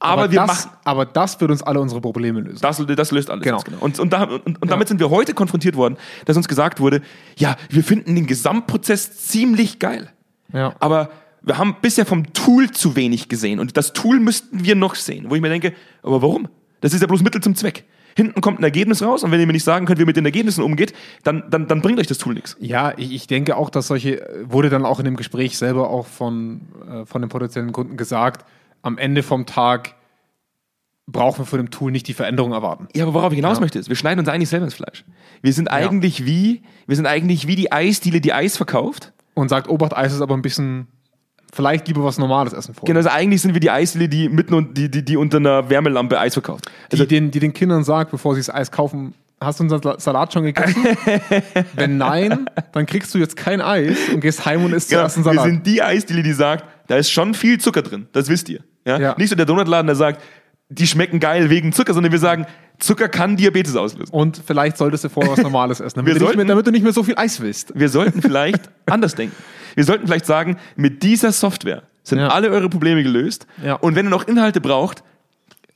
[0.00, 0.76] aber, wir das, machen.
[0.84, 2.60] aber das wird uns alle unsere Probleme lösen.
[2.60, 3.42] Das, das löst alles.
[3.42, 3.58] Genau.
[3.62, 3.78] genau.
[3.80, 7.02] Und, und, da, und, und damit sind wir heute konfrontiert worden, dass uns gesagt wurde,
[7.36, 10.12] ja, wir finden den Gesamtprozess ziemlich geil.
[10.52, 10.74] Ja.
[10.78, 11.10] Aber
[11.42, 13.58] wir haben bisher vom Tool zu wenig gesehen.
[13.58, 15.26] Und das Tool müssten wir noch sehen.
[15.28, 16.48] Wo ich mir denke, aber warum?
[16.80, 17.84] Das ist ja bloß Mittel zum Zweck.
[18.18, 20.16] Hinten kommt ein Ergebnis raus und wenn ihr mir nicht sagen könnt, wie ihr mit
[20.16, 22.56] den Ergebnissen umgeht, dann, dann, dann bringt euch das Tool nichts.
[22.58, 26.06] Ja, ich, ich denke auch, dass solche, wurde dann auch in dem Gespräch selber auch
[26.08, 28.44] von, äh, von den potenziellen Kunden gesagt,
[28.82, 29.94] am Ende vom Tag
[31.06, 32.88] brauchen wir von dem Tool nicht die Veränderung erwarten.
[32.94, 33.60] Ja, aber worauf ich hinaus Ja.
[33.60, 35.04] möchte, ist, wir schneiden uns eigentlich selber ins Fleisch.
[35.40, 39.12] Wir sind eigentlich wie, wir sind eigentlich wie die Eisdiele, die Eis verkauft.
[39.34, 40.88] Und sagt, Obacht, Eis ist aber ein bisschen,
[41.52, 42.84] vielleicht lieber was Normales essen vor.
[42.86, 45.68] Genau, also eigentlich sind wir die Eisdiele, die mitten und die, die, die unter einer
[45.70, 46.70] Wärmelampe Eis verkauft.
[46.92, 49.82] Also, die, den, die den Kindern sagt, bevor sie das Eis kaufen, hast du unseren
[49.82, 50.84] Sal- Salat schon gegessen?
[51.74, 55.16] Wenn nein, dann kriegst du jetzt kein Eis und gehst heim und isst genau, zuerst
[55.16, 55.44] einen wir Salat.
[55.46, 58.06] sind die Eisdiele, die sagt, da ist schon viel Zucker drin.
[58.12, 58.60] Das wisst ihr.
[58.84, 58.98] Ja?
[58.98, 59.14] Ja.
[59.18, 60.22] Nicht so der Donutladen, der sagt,
[60.70, 62.46] die schmecken geil wegen Zucker, sondern wir sagen,
[62.78, 64.12] Zucker kann Diabetes auslösen.
[64.12, 66.82] und vielleicht solltest du vorher was Normales essen, damit, nicht, mehr, sollten- damit du nicht
[66.82, 67.72] mehr so viel Eis willst.
[67.74, 69.34] Wir sollten vielleicht anders denken.
[69.74, 72.28] Wir sollten vielleicht sagen, mit dieser Software sind Ja.
[72.28, 73.46] alle eure Probleme gelöst.
[73.64, 73.74] Ja.
[73.74, 75.02] Und wenn ihr noch Inhalte braucht,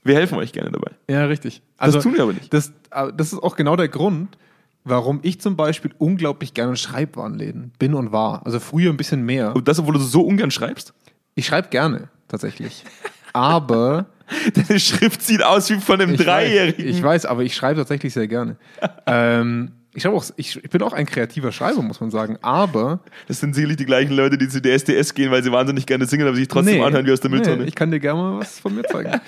[0.05, 0.93] wir helfen euch gerne dabei.
[1.09, 1.63] Ja, richtig.
[1.79, 2.53] Also, tun wir aber nicht.
[2.53, 4.37] Das, äh, das ist auch genau der Grund,
[4.85, 8.45] warum ich zum Beispiel unglaublich gerne in Schreibwarenläden bin und war.
[8.45, 9.55] Also früher ein bisschen mehr.
[9.55, 10.93] Und das, obwohl du so ungern schreibst?
[11.37, 12.85] Ich schreibe gerne, tatsächlich.
[13.33, 14.07] Aber
[14.55, 16.89] Deine Schrift sieht aus wie von einem ich weiß, Dreijährigen.
[16.89, 18.57] ich weiß, aber ich schreibe tatsächlich sehr gerne.
[19.07, 22.39] ähm, ich, auch, ich, ich bin auch ein kreativer Schreiber, muss man sagen.
[22.41, 25.85] Aber Das sind sicherlich die gleichen Leute, die zu der SDS gehen, weil sie wahnsinnig
[25.87, 26.83] gerne singen, aber sich trotzdem Nee.
[26.83, 27.59] anhören wie aus der Mülltonne.
[27.59, 29.21] Nee, ich kann dir gerne mal was von mir zeigen.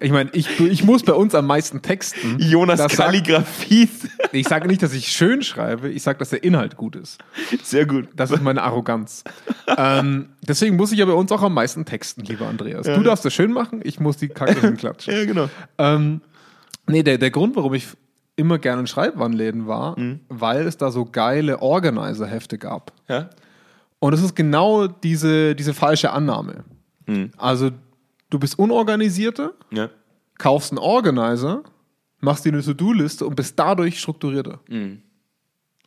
[0.00, 2.36] Ich meine, ich, ich muss bei uns am meisten texten.
[2.38, 3.88] Jonas Kalligrafie.
[4.32, 7.18] Ich sage nicht, dass ich schön schreibe, ich sage, dass der Inhalt gut ist.
[7.62, 8.08] Sehr gut.
[8.14, 9.24] Das ist meine Arroganz.
[9.76, 12.86] ähm, deswegen muss ich ja bei uns auch am meisten texten, lieber Andreas.
[12.86, 15.12] Du darfst das schön machen, ich muss die Kacke hinklatschen.
[15.14, 15.48] Ja, genau.
[15.78, 16.20] Ähm,
[16.86, 17.86] nee, der, der Grund, warum ich
[18.36, 20.20] immer gerne in Schreibwarenläden war, Mhm.
[20.28, 22.92] weil es da so geile Organizer-Hefte gab.
[23.08, 23.30] Ja?
[23.98, 26.64] Und es ist genau diese, diese falsche Annahme.
[27.06, 27.30] Mhm.
[27.38, 27.70] Also,
[28.30, 29.88] du bist unorganisierter, ja.
[30.38, 31.62] kaufst einen Organizer,
[32.20, 34.60] machst dir eine To-Do-Liste und bist dadurch strukturierter.
[34.68, 35.02] Mhm.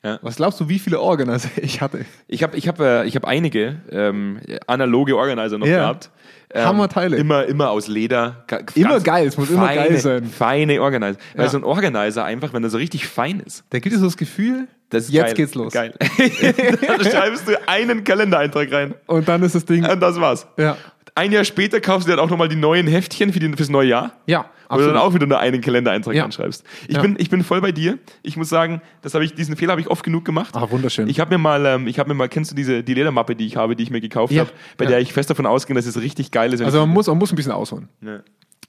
[0.03, 0.17] Ja.
[0.21, 2.05] Was glaubst du, wie viele Organizer ich hatte?
[2.27, 5.79] Ich habe ich hab, äh, ich hab einige ähm, analoge Organizer noch Ja.
[5.79, 6.09] gehabt.
[6.51, 7.17] Ähm, Hammerteile.
[7.17, 8.45] Immer, immer aus Leder.
[8.73, 10.25] Immer geil, es muss immer geil sein.
[10.25, 11.19] Feine Organizer.
[11.35, 11.51] Weil Ja.
[11.51, 14.17] so ein Organizer einfach, wenn er so richtig fein ist, Da gibt es so das
[14.17, 15.33] Gefühl, Das ist Jetzt geil.
[15.35, 15.71] geht's los.
[15.73, 15.93] Geil.
[15.99, 18.95] dann schreibst du einen Kalendereintrag rein.
[19.05, 19.85] Und dann ist das Ding.
[19.85, 20.47] Und das war's.
[20.57, 20.77] Ja.
[21.19, 23.89] Ein Jahr später kaufst du dann auch nochmal die neuen Heftchen für die, fürs neue
[23.89, 24.13] Jahr.
[24.25, 24.95] Ja, Wo du dann absolut.
[25.01, 26.23] auch wieder nur einen Kalendereintrag Ja.
[26.23, 26.63] anschreibst.
[26.87, 27.01] Ich, Ja.
[27.01, 27.97] bin, ich bin voll bei dir.
[28.23, 30.55] Ich muss sagen, das habe ich, diesen Fehler habe ich oft genug gemacht.
[30.55, 31.09] Ah, wunderschön.
[31.09, 33.45] Ich habe mir mal, ähm, ich habe mir mal, kennst du diese die Ledermappe, die
[33.45, 34.43] ich habe, die ich mir gekauft Ja.
[34.43, 34.91] habe, bei Ja.
[34.91, 36.61] der ich fest davon ausgehe, dass es richtig geil ist.
[36.61, 37.89] Also man muss, man muss ein bisschen ausholen.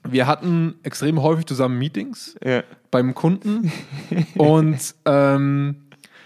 [0.09, 2.35] Wir hatten extrem häufig zusammen Meetings
[2.91, 3.71] beim Kunden
[4.37, 5.77] und ähm,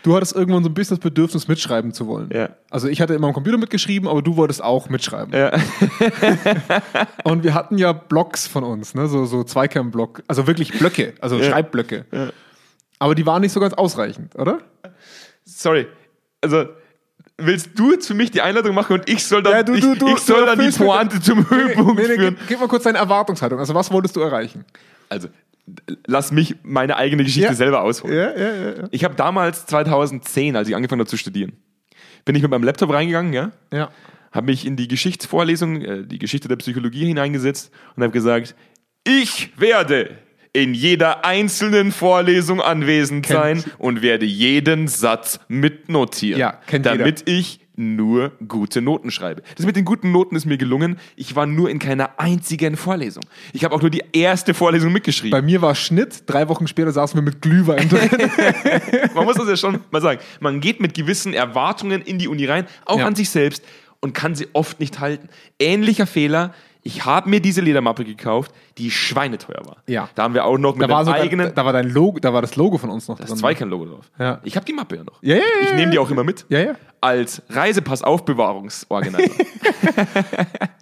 [0.04, 2.30] du hattest irgendwann so ein bisschen das Bedürfnis, mitschreiben zu wollen.
[2.32, 2.50] Ja.
[2.70, 5.34] Also ich hatte immer am Computer mitgeschrieben, aber du wolltest auch mitschreiben.
[5.34, 5.50] Ja.
[7.24, 9.08] Und wir hatten ja Blocks von uns, ne?
[9.08, 11.50] so, so Zweikern-Block, also wirklich Blöcke, also Ja.
[11.50, 12.04] Schreibblöcke.
[12.98, 14.58] Aber die waren nicht so ganz ausreichend, oder?
[15.44, 15.86] Sorry.
[16.40, 16.66] Also,
[17.38, 19.80] willst du jetzt für mich die Einladung machen und ich soll dann, Ja, du- ich,
[19.80, 22.36] du- du- ich soll du dann die Pointe zum Höhepunkt Nee, nee, führen?
[22.38, 23.58] gib, gib mal kurz deine Erwartungshaltung.
[23.58, 24.64] Also was wolltest du erreichen?
[25.08, 25.28] Also,
[26.06, 27.54] lass mich meine eigene Geschichte Ja.
[27.54, 28.16] selber ausholen.
[28.16, 28.88] Ja, ja.
[28.90, 31.52] Ich habe damals 2010, als ich angefangen habe zu studieren,
[32.24, 33.90] bin ich mit meinem Laptop reingegangen, ja, ja.
[34.32, 38.54] habe mich in die Geschichtsvorlesung, äh, die Geschichte der Psychologie hineingesetzt und habe gesagt,
[39.06, 40.10] ich werde
[40.52, 47.60] in jeder einzelnen Vorlesung anwesend Kennt- sein und werde jeden Satz mitnotieren, Ja, damit ich
[47.76, 49.42] nur gute Noten schreibe.
[49.56, 50.98] Das mit den guten Noten ist mir gelungen.
[51.16, 53.22] Ich war nur in keiner einzigen Vorlesung.
[53.52, 55.30] Ich habe auch nur die erste Vorlesung mitgeschrieben.
[55.32, 58.10] Bei mir war Schnitt, drei Wochen später saßen wir mit Glühwein drin.
[59.14, 60.20] Man muss das ja schon mal sagen.
[60.40, 63.06] Man geht mit gewissen Erwartungen in die Uni rein, auch Ja.
[63.06, 63.64] an sich selbst,
[64.00, 65.28] und kann sie oft nicht halten.
[65.58, 66.54] Ähnlicher Fehler.
[66.86, 69.78] Ich habe mir diese Ledermappe gekauft, die schweineteuer war.
[69.86, 70.10] Ja.
[70.14, 71.54] Da haben wir auch noch mit da, sogar, eigenen.
[71.54, 73.38] da war dein Logo, da war das Logo von uns noch das drin.
[73.38, 74.10] Zweikern-Logo drauf.
[74.18, 74.40] Ja.
[74.44, 75.22] Ich habe die Mappe ja noch.
[75.22, 76.02] Ja, ja, ja, ich ja, nehme die ja.
[76.02, 76.44] auch immer mit.
[76.50, 76.74] Ja, ja.
[77.00, 79.46] Als Reisepass-Aufbewahrungsorganisator.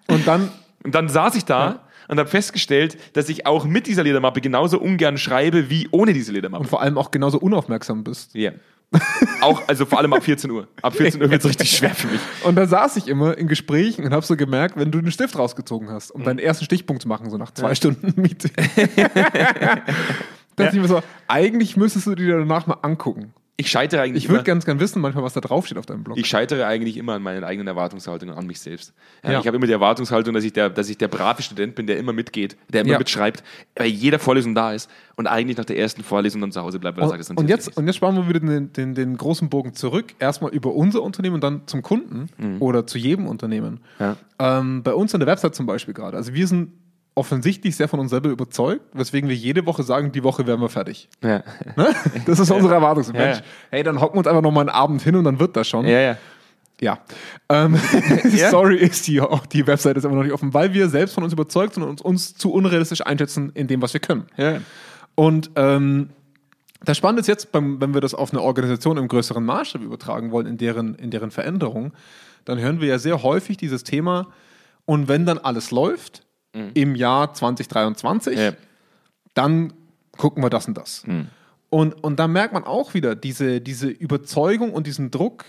[0.09, 0.51] Und dann,
[0.85, 4.79] und dann saß ich da und habe festgestellt, dass ich auch mit dieser Ledermappe genauso
[4.79, 6.65] ungern schreibe wie ohne diese Ledermappe.
[6.65, 8.35] und vor allem auch genauso unaufmerksam bist.
[8.35, 8.53] Ja.
[9.41, 10.69] auch, also vor allem ab 14 Uhr.
[10.83, 12.21] Ab 14 Uhr wird es richtig schwer für mich.
[12.45, 15.39] Und da saß ich immer in Gesprächen und habe so gemerkt, wenn du den Stift
[15.39, 16.21] rausgezogen hast, Mhm.
[16.21, 18.51] um deinen ersten Stichpunkt zu machen, so nach zwei Stunden Meeting.
[20.57, 23.33] dachte ich mir so, eigentlich müsstest du dir danach mal angucken.
[23.59, 26.17] Ich scheitere eigentlich Ich würde ganz gern wissen, manchmal, was da draufsteht auf deinem Blog.
[26.17, 28.95] ich scheitere eigentlich immer an meinen eigenen Erwartungshaltungen an mich selbst.
[29.23, 29.41] Ja, Ja.
[29.41, 31.99] Ich habe immer die Erwartungshaltung, dass ich, der, dass ich der brave Student bin, der
[31.99, 32.99] immer mitgeht, der immer Ja.
[32.99, 36.79] mitschreibt, bei jeder Vorlesung da ist und eigentlich nach der ersten Vorlesung dann zu Hause
[36.79, 38.95] bleibt, weil er sagt, es und, und, jetzt, und jetzt sparen wir wieder den, den,
[38.95, 40.15] den großen Bogen zurück.
[40.19, 43.81] Erstmal über unser Unternehmen und dann zum Kunden oder zu jedem Unternehmen.
[43.99, 44.17] Mhm.
[44.39, 46.17] Ähm, bei uns an der Website zum Beispiel gerade.
[46.17, 46.73] Also wir sind
[47.15, 50.69] offensichtlich sehr von uns selber überzeugt, weswegen wir jede Woche sagen, die Woche wären wir
[50.69, 51.09] fertig.
[51.21, 51.45] nicht.
[51.77, 51.95] Ne?
[52.27, 53.05] Das ist unsere Erwartung.
[53.05, 53.45] Ja, Mensch, ja.
[53.71, 55.69] hey, dann hocken wir uns einfach noch mal einen Abend hin und dann wird das
[55.69, 55.87] schon.
[55.87, 56.17] Ja, ja.
[56.81, 56.99] Ja.
[57.49, 57.79] Ähm,
[58.51, 61.23] Sorry, ist die, auch die Website ist immer noch nicht offen, weil wir selbst von
[61.23, 64.27] uns überzeugt sind und uns, uns zu unrealistisch einschätzen in dem, was wir können.
[64.37, 64.61] ja.
[65.15, 66.09] Und ähm,
[66.85, 70.33] das Spannende ist jetzt, beim, wenn wir das auf eine Organisation im größeren Maßstab übertragen
[70.33, 71.93] wollen, in deren, in deren Veränderung,
[72.45, 74.29] dann hören wir ja sehr häufig dieses Thema,
[74.85, 76.23] und wenn dann alles läuft
[76.75, 78.53] im Jahr 2023, Ja.
[79.35, 79.73] dann
[80.17, 81.05] gucken wir das und das.
[81.71, 85.45] Und, und da merkt man auch wieder diese, diese Überzeugung und diesen Druck,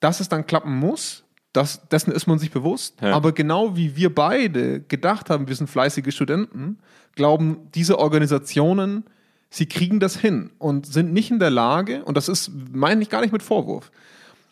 [0.00, 1.24] dass es dann klappen muss.
[1.52, 3.00] Das, dessen ist man sich bewusst.
[3.02, 3.14] Ja.
[3.14, 6.78] Aber genau wie wir beide gedacht haben, wir sind fleißige Studenten,
[7.16, 9.04] glauben diese Organisationen,
[9.50, 13.08] sie kriegen das hin und sind nicht in der Lage, und das ist, meine ich
[13.10, 13.90] gar nicht mit Vorwurf,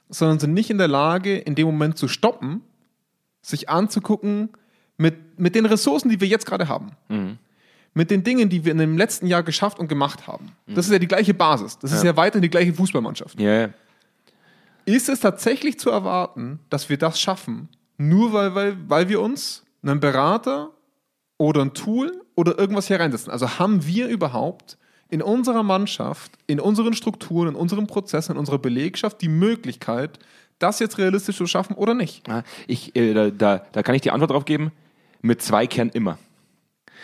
[0.08, 2.62] sondern sind nicht in der Lage, in dem Moment zu stoppen,
[3.42, 4.50] sich anzugucken
[4.96, 6.92] mit, mit den Ressourcen, die wir jetzt gerade haben
[7.96, 10.52] mit den Dingen, die wir in dem letzten Jahr geschafft und gemacht haben.
[10.66, 11.78] Das ist ja die gleiche Basis.
[11.78, 13.40] Das ist ja weiterhin die gleiche Fußballmannschaft.
[13.40, 13.68] Ja, ja.
[14.84, 19.64] Ist es tatsächlich zu erwarten, dass wir das schaffen, nur weil, weil, weil wir uns
[19.82, 20.70] einen Berater
[21.38, 23.32] oder ein Tool oder irgendwas hier reinsetzen?
[23.32, 24.76] Also haben wir überhaupt
[25.08, 30.18] in unserer Mannschaft, in unseren Strukturen, in unseren Prozessen, in unserer Belegschaft die Möglichkeit,
[30.58, 32.28] das jetzt realistisch zu schaffen oder nicht?
[32.28, 34.70] Ah, Ich, äh, da, da, da kann ich die Antwort drauf geben.
[35.26, 36.18] Mit zwei Kern immer.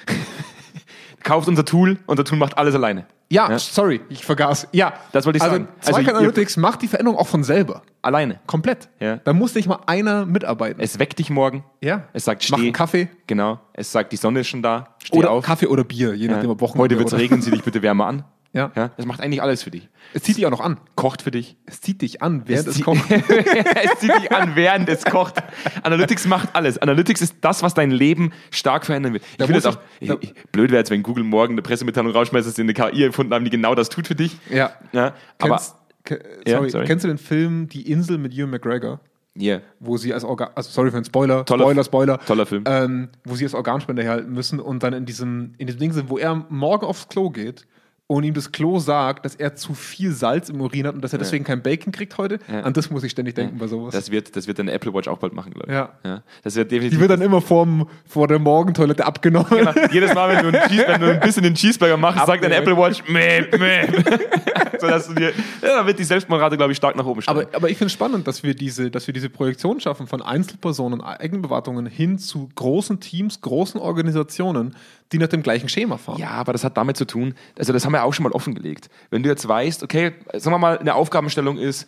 [1.24, 3.06] Kauft unser Tool, unser Tool macht alles alleine.
[3.30, 3.58] Ja, Ja.
[3.58, 4.68] sorry, ich vergaß.
[4.72, 5.68] Ja, Das wollte ich also sagen.
[5.80, 7.82] Zweikern Also Analytics macht die Veränderung auch von selber.
[8.02, 8.40] Alleine.
[8.46, 8.88] Komplett.
[9.00, 9.16] Ja.
[9.16, 10.80] Da muss nicht mal einer mitarbeiten.
[10.82, 11.64] Es weckt dich morgen.
[11.80, 12.04] ja.
[12.12, 12.66] Es sagt, Mach steh.
[12.66, 13.58] einen Kaffee Genau.
[13.72, 14.94] Es sagt, die Sonne ist schon da.
[15.02, 15.44] Steh oder auf.
[15.44, 16.32] Kaffee oder Bier, je Ja.
[16.32, 18.24] nachdem, ob Wochen Heute wird es regnen, zieh dich bitte wärmer an.
[18.54, 18.70] Ja.
[18.76, 18.90] Ja.
[18.98, 19.88] Es macht eigentlich alles für dich.
[20.12, 20.76] Es zieht dich auch noch an.
[20.94, 21.56] Kocht für dich.
[21.64, 23.02] Es zieht dich an, während es, zieht- kommt.
[23.10, 25.42] es zieht dich an, während es kocht.
[25.82, 26.76] Analytics macht alles.
[26.78, 29.22] Analytics ist das, was dein Leben stark verändern wird.
[29.30, 32.12] Ich Da finde es auch, ich- ich, blöd wäre jetzt, wenn Google morgen eine Pressemitteilung
[32.12, 34.36] rausschmeißt, dass sie eine KI erfunden haben, die genau das tut für dich.
[34.50, 34.72] Ja.
[34.92, 36.86] Ja, aber, Kennst, ke, Ja, sorry, sorry.
[36.86, 39.00] Kennst du den Film Die Insel mit Ewan McGregor?
[39.40, 39.62] yeah.
[39.80, 42.18] Wo sie als Organ, also sorry für den Spoiler, Toller- Spoiler, Spoiler.
[42.18, 42.64] toller Film.
[42.66, 46.10] Ähm, wo sie als Organspender herhalten müssen und dann in diesem, in diesem Ding sind,
[46.10, 47.66] wo er morgen aufs Klo geht
[48.16, 51.12] und ihm das Klo sagt, dass er zu viel Salz im Urin hat und dass
[51.12, 52.60] er deswegen kein Bacon kriegt heute, Ja.
[52.60, 53.92] an das muss ich ständig denken bei sowas.
[53.94, 56.08] Das wird, das wird deine Apple Watch auch bald machen, glaube ich.
[56.08, 56.22] Ja.
[56.42, 56.98] Das wird definitiv.
[56.98, 59.48] die wird dann immer vorm, vor der Morgentoilette abgenommen.
[59.50, 59.72] Genau.
[59.92, 62.62] Jedes Mal, wenn du, Cheese, wenn du ein bisschen den Cheeseburger machst, sagt deine Ab-
[62.62, 63.86] Apple Watch, meh, meh.
[64.80, 65.30] so, dass du dir,
[65.62, 67.40] ja, da wird die Selbstmordrate, glaube ich, stark nach oben steigen.
[67.40, 70.22] Aber, aber ich finde es spannend, dass wir, diese, dass wir diese Projektion schaffen von
[70.22, 74.76] Einzelpersonen, Eigenbewartungen hin zu großen Teams, großen Organisationen,
[75.12, 76.18] die nach dem gleichen Schema fahren.
[76.18, 78.88] Ja, aber das hat damit zu tun, also das haben wir auch schon mal offengelegt.
[79.10, 81.86] Wenn du jetzt weißt, okay, sagen wir mal, eine Aufgabenstellung ist,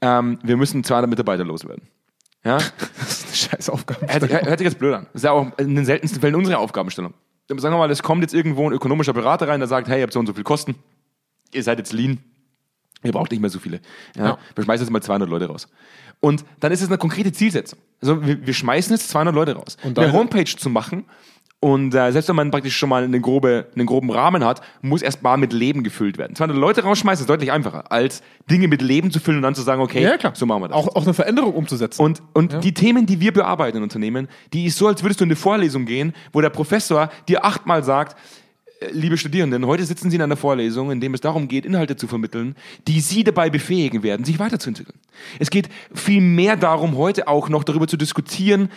[0.00, 1.88] ähm, wir müssen 200 Mitarbeiter loswerden.
[2.44, 2.58] Ja,
[2.98, 4.06] Das ist eine scheiß Aufgabe.
[4.08, 5.04] hört, hört sich jetzt blöd an.
[5.12, 7.14] Das ist ja auch in den seltensten Fällen unsere Aufgabenstellung.
[7.48, 10.02] Sagen wir mal, es kommt jetzt irgendwo ein ökonomischer Berater rein, der sagt, hey, ihr
[10.02, 10.74] habt so und so viel Kosten,
[11.52, 12.18] ihr seid jetzt lean,
[13.04, 13.80] ihr braucht nicht mehr so viele.
[14.16, 14.38] Ja, Ja.
[14.54, 15.68] Wir schmeißen jetzt mal 200 Leute raus.
[16.20, 17.78] Und dann ist es eine konkrete Zielsetzung.
[18.00, 19.76] Also wir, wir schmeißen jetzt 200 Leute raus.
[19.82, 21.04] Und eine Homepage zu machen
[21.60, 25.00] und äh, selbst wenn man praktisch schon mal eine grobe, einen groben Rahmen hat, muss
[25.02, 26.36] erst mal mit Leben gefüllt werden.
[26.36, 29.62] 200 Leute rausschmeißen ist deutlich einfacher, als Dinge mit Leben zu füllen und dann zu
[29.62, 30.34] sagen, okay, Ja, klar.
[30.36, 30.76] so machen wir das.
[30.76, 32.00] Auch, auch eine Veränderung umzusetzen.
[32.02, 35.24] Und, und die Themen, die wir bearbeiten in Unternehmen, die ist so, als würdest du
[35.24, 38.16] in eine Vorlesung gehen, wo der Professor dir achtmal sagt,
[38.92, 42.06] liebe Studierenden, heute sitzen Sie in einer Vorlesung, in dem es darum geht, Inhalte zu
[42.06, 44.98] vermitteln, die Sie dabei befähigen werden, sich weiterzuentwickeln.
[45.38, 48.68] Es geht viel mehr darum, heute auch noch darüber zu diskutieren,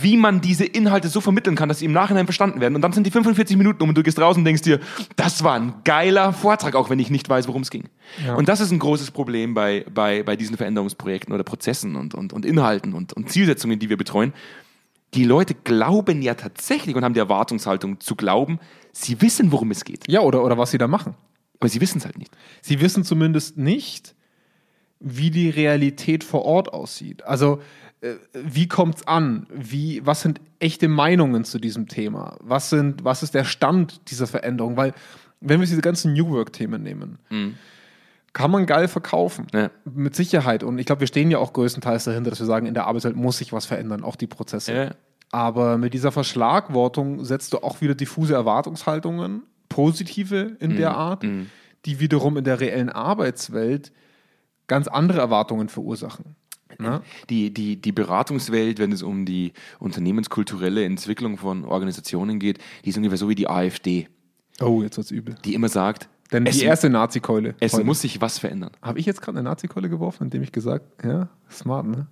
[0.00, 2.74] wie man diese Inhalte so vermitteln kann, dass sie im Nachhinein verstanden werden.
[2.74, 4.80] Und dann sind die 45 Minuten um und du gehst raus und denkst dir,
[5.16, 7.84] das war ein geiler Vortrag, auch wenn ich nicht weiß, worum es ging.
[8.24, 8.34] Ja.
[8.34, 12.32] Und das ist ein großes Problem bei, bei, bei diesen Veränderungsprojekten oder Prozessen und, und,
[12.32, 14.32] und Inhalten und, und Zielsetzungen, die wir betreuen.
[15.12, 18.58] Die Leute glauben ja tatsächlich und haben die Erwartungshaltung zu glauben,
[18.94, 20.10] sie wissen, worum es geht.
[20.10, 21.14] ja, oder, oder was sie da machen.
[21.60, 22.32] Aber sie wissen es halt nicht.
[22.62, 24.14] Sie wissen zumindest nicht,
[25.00, 27.24] wie die Realität vor Ort aussieht.
[27.24, 27.60] Also,
[28.00, 29.46] äh, wie kommt es an?
[29.52, 32.36] Wie, was sind echte Meinungen zu diesem Thema?
[32.40, 34.76] Was, sind, was ist der Stand dieser Veränderung?
[34.76, 34.94] Weil,
[35.40, 37.18] wenn wir diese ganzen New Work-Themen nehmen,
[38.32, 39.46] kann man geil verkaufen.
[39.52, 39.70] Ja.
[39.84, 40.62] Mit Sicherheit.
[40.62, 43.16] Und ich glaube, wir stehen ja auch größtenteils dahinter, dass wir sagen, in der Arbeitswelt
[43.16, 44.74] muss sich was verändern, auch die Prozesse.
[44.74, 44.90] Ja.
[45.30, 51.24] Aber mit dieser Verschlagwortung setzt du auch wieder diffuse Erwartungshaltungen, positive in der Art,
[51.84, 53.92] die wiederum in der reellen Arbeitswelt
[54.68, 56.36] ganz andere Erwartungen verursachen.
[56.78, 57.02] Ne?
[57.30, 62.96] Die, die, die Beratungswelt, wenn es um die unternehmenskulturelle Entwicklung von Organisationen geht, die ist
[62.96, 64.08] ungefähr so wie die AfD,
[64.60, 65.34] Oh, jetzt wird's übel.
[65.44, 67.54] die immer sagt, Denn es, die erste Nazi-Keule.
[67.60, 68.70] es muss sich was verändern.
[68.82, 72.06] Habe ich jetzt gerade eine Nazi-Keule geworfen, indem ich gesagt, ja, smart, ne?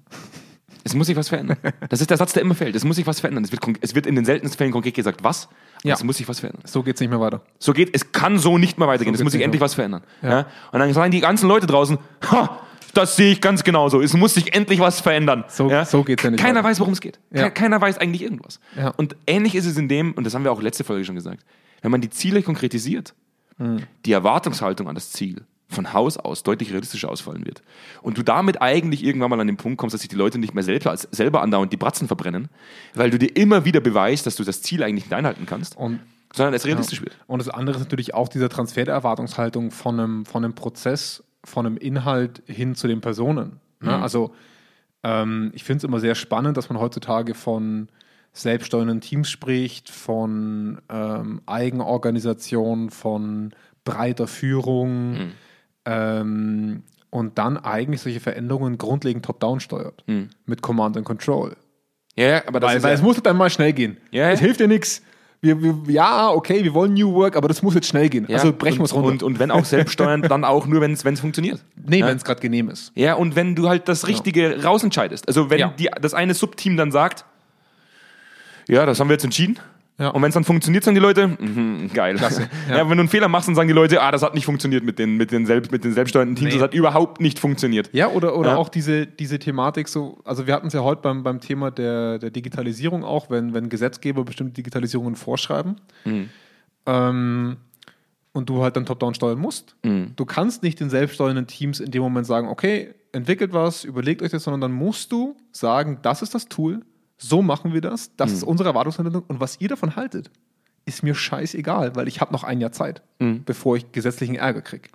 [0.85, 1.57] Es muss sich was verändern.
[1.89, 2.75] Das ist der Satz, der immer fällt.
[2.75, 3.45] Es muss sich was verändern.
[3.45, 5.49] Es wird, es wird in den seltensten Fällen konkret gesagt, was,
[5.85, 5.95] Ja.
[5.95, 6.63] es muss sich was verändern.
[6.67, 7.43] So geht's nicht mehr weiter.
[7.59, 9.15] So geht, es kann so nicht mehr weitergehen.
[9.15, 9.65] So es muss sich endlich mehr.
[9.67, 10.03] was verändern.
[10.23, 10.31] Ja.
[10.31, 10.47] Ja.
[10.73, 11.99] Und dann sagen die ganzen Leute draußen,
[12.31, 12.59] ha,
[12.95, 14.01] das sehe ich ganz genauso.
[14.03, 15.45] Es muss sich endlich was verändern.
[15.49, 16.69] So- so geht's ja nicht Keiner weiter.
[16.71, 17.19] weiß, worum es geht.
[17.33, 17.45] Ja.
[17.45, 18.61] Ke- Keiner weiß eigentlich irgendwas.
[18.77, 18.89] Ja.
[18.89, 21.45] Und ähnlich ist es in dem, und das haben wir auch letzte Folge schon gesagt,
[21.81, 23.15] wenn man die Ziele konkretisiert,
[23.59, 23.83] Hm.
[24.07, 25.43] die Erwartungshaltung an das Ziel
[25.73, 27.63] von Haus aus deutlich realistischer ausfallen wird.
[28.03, 30.55] Und du damit eigentlich irgendwann mal an den Punkt kommst, dass sich die Leute nicht
[30.55, 32.49] mehr selber, selber andauernd die Bratzen verbrennen,
[32.95, 36.01] weil du dir immer wieder beweist, dass du das Ziel eigentlich nicht einhalten kannst, Und
[36.35, 37.17] sondern es realistisch wird.
[37.27, 41.23] Und das andere ist natürlich auch dieser Transfer der Erwartungshaltung von einem, von einem Prozess,
[41.45, 43.61] von einem Inhalt hin zu den Personen.
[43.81, 44.01] Ne?
[44.01, 44.35] Also
[45.03, 47.89] ähm, ich finde es immer sehr spannend, dass man heutzutage von
[48.33, 53.55] selbststeuernden Teams spricht, von ähm, Eigenorganisation, von
[53.85, 55.33] breiter Führung
[55.85, 60.05] ähm, und dann eigentlich solche Veränderungen grundlegend top-down steuert.
[60.47, 61.57] Mit Command and Control.
[62.17, 63.97] Ja, ja, aber das Weil, ist weil ja, es muss dann mal schnell gehen.
[64.11, 64.47] Ja, Es ja.
[64.47, 65.03] hilft dir nichts.
[65.45, 68.27] Wir, wir, ja, okay, wir wollen New Work, aber das muss jetzt schnell gehen.
[68.29, 69.09] Ja, also brechen wir es runter.
[69.09, 71.65] Und, und wenn auch selbststeuernd, dann auch nur, wenn es funktioniert.
[71.75, 72.07] nee, ja.
[72.07, 72.93] wenn es gerade genehm ist.
[72.95, 75.27] Ja, und wenn du halt das Richtige rausentscheidest.
[75.27, 75.75] Also wenn Ja.
[75.77, 77.25] die, das eine Subteam dann sagt,
[78.69, 79.59] ja, das haben wir jetzt entschieden.
[80.03, 80.09] Ja.
[80.09, 82.17] Und wenn es dann funktioniert, sagen die Leute, mhm, geil.
[82.17, 82.79] Klasse, Ja.
[82.79, 82.91] ja.
[82.91, 84.99] wenn du einen Fehler machst, dann sagen die Leute, ah, das hat nicht funktioniert mit
[84.99, 86.59] den, mit den, selbst, mit den selbststeuernden Teams, Nee.
[86.59, 87.89] das hat überhaupt nicht funktioniert.
[87.93, 88.57] Ja, oder, oder Ja.
[88.57, 92.19] auch diese, diese Thematik so, also wir hatten es ja heute beim, beim Thema der,
[92.19, 96.29] der Digitalisierung auch, wenn, wenn Gesetzgeber bestimmte Digitalisierungen vorschreiben Mhm.
[96.87, 97.57] ähm,
[98.33, 99.77] und du halt dann top-down steuern musst.
[99.85, 100.13] Mhm.
[100.17, 104.31] Du kannst nicht den selbststeuernden Teams in dem Moment sagen, okay, entwickelt was, überlegt euch
[104.31, 106.81] das, sondern dann musst du sagen, das ist das Tool,
[107.23, 108.37] so machen wir das, das Mhm.
[108.37, 110.31] ist unsere Erwartungshaltung und was ihr davon haltet,
[110.85, 113.45] ist mir scheißegal, weil ich habe noch ein Jahr Zeit, Mhm.
[113.45, 114.89] bevor ich gesetzlichen Ärger kriege.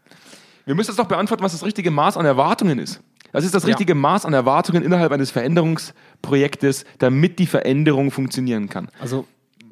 [0.65, 3.01] Wir müssen jetzt doch beantworten, was das richtige Maß an Erwartungen ist.
[3.31, 3.69] Was ist das Ja.
[3.69, 8.89] richtige Maß an Erwartungen innerhalb eines Veränderungsprojektes, damit die Veränderung funktionieren kann?
[8.99, 9.25] Also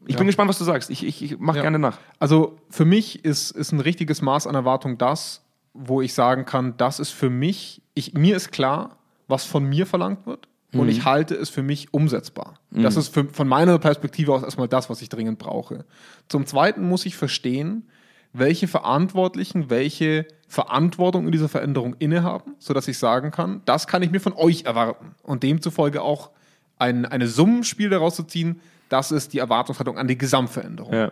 [0.08, 0.18] Ich Ja.
[0.20, 0.92] bin gespannt, was du sagst.
[0.92, 1.62] Ich, ich, ich mache Ja.
[1.64, 1.98] gerne nach.
[2.20, 5.42] Also für mich ist, ist ein richtiges Maß an Erwartung das,
[5.74, 8.98] wo ich sagen kann, das ist für mich, ich, mir ist klar,
[9.28, 10.48] was von mir verlangt wird
[10.80, 12.60] und ich halte es für mich umsetzbar.
[12.72, 15.86] Das ist für, von meiner Perspektive aus erstmal das, was ich dringend brauche.
[16.28, 17.88] Zum Zweiten muss ich verstehen,
[18.34, 24.12] welche Verantwortlichen welche Verantwortung in dieser Veränderung innehaben, sodass ich sagen kann, das kann ich
[24.12, 25.16] mir von euch erwarten.
[25.24, 26.32] Und demzufolge auch
[26.78, 30.94] ein eine Summenspiel daraus zu ziehen, das ist die Erwartungshaltung an die Gesamtveränderung.
[30.94, 31.12] Ja.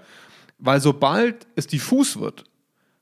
[0.59, 2.43] Weil sobald es diffus wird,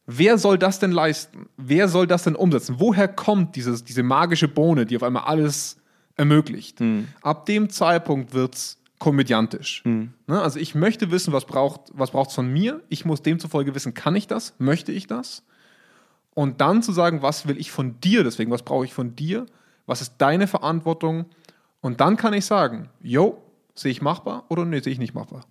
[0.05, 1.47] wer soll das denn leisten?
[1.57, 2.75] Wer soll das denn umsetzen?
[2.79, 5.80] Woher kommt dieses, diese magische Bohne, die auf einmal alles
[6.21, 6.79] ermöglicht?
[7.21, 9.81] Ab dem Zeitpunkt wird es komödiantisch.
[10.27, 10.41] Ne?
[10.41, 12.81] Also ich möchte wissen, was braucht was braucht's von mir.
[12.87, 14.53] Ich muss demzufolge wissen, kann ich das?
[14.59, 15.43] Möchte ich das?
[16.33, 18.23] Und dann zu sagen, was will ich von dir?
[18.23, 19.47] Deswegen, was brauche ich von dir?
[19.87, 21.25] Was ist deine Verantwortung?
[21.81, 23.41] Und dann kann ich sagen, yo,
[23.73, 25.41] sehe ich machbar oder nee, sehe ich nicht machbar.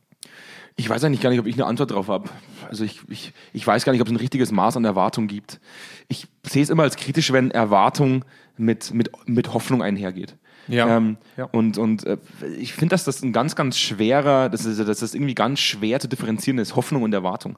[0.76, 2.30] Ich weiß eigentlich gar nicht, ob ich eine Antwort drauf habe.
[2.68, 5.60] Also ich, ich, ich weiß gar nicht, ob es ein richtiges Maß an Erwartung gibt.
[6.06, 8.24] Ich sehe es immer als kritisch, wenn Erwartung
[8.56, 10.36] mit, mit, mit Hoffnung einhergeht.
[10.72, 10.96] Ja.
[10.96, 11.44] Ähm, Ja.
[11.46, 12.16] Und, und äh,
[12.58, 16.00] ich finde, dass das ein ganz, ganz schwerer, dass, es- dass das irgendwie ganz schwer
[16.00, 17.56] zu differenzieren ist, Hoffnung und Erwartung.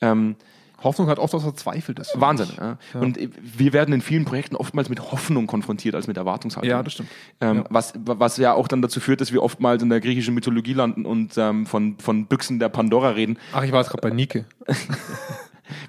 [0.00, 0.36] Ähm,
[0.82, 2.12] Hoffnung hat oft was Verzweifeltes.
[2.14, 2.48] Wahnsinn.
[2.52, 2.56] ich.
[2.56, 2.78] Ja.
[3.00, 6.70] Und äh, wir werden in vielen Projekten oftmals mit Hoffnung konfrontiert als mit Erwartungshaltung.
[6.70, 7.10] Ja, das stimmt.
[7.42, 7.64] Ähm, Ja.
[7.68, 11.04] was, was ja auch dann dazu führt, dass wir oftmals in der griechischen Mythologie landen
[11.04, 14.46] und ähm, von, von Büchsen der Pandora reden, Ach, ich war jetzt gerade bei Nike.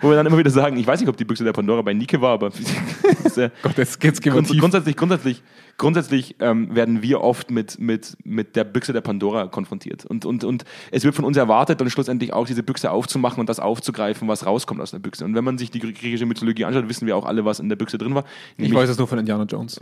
[0.01, 1.93] wo wir dann immer wieder sagen, ich weiß nicht, ob die Büchse der Pandora bei
[1.93, 2.49] Nike war, aber
[3.63, 5.41] Gott, jetzt, jetzt gehen wir grundsätzlich, grundsätzlich,
[5.77, 10.05] grundsätzlich ähm, werden wir oft mit, mit, mit der Büchse der Pandora konfrontiert.
[10.05, 13.49] Und, und, und es wird von uns erwartet, dann schlussendlich auch diese Büchse aufzumachen und
[13.49, 15.25] das aufzugreifen, was rauskommt aus der Büchse.
[15.25, 17.75] Und wenn man sich die griechische Mythologie anschaut, wissen wir auch alle, was in der
[17.75, 18.25] Büchse drin war.
[18.53, 19.79] Ich Nämlich- weiß es nur von Indiana Jones.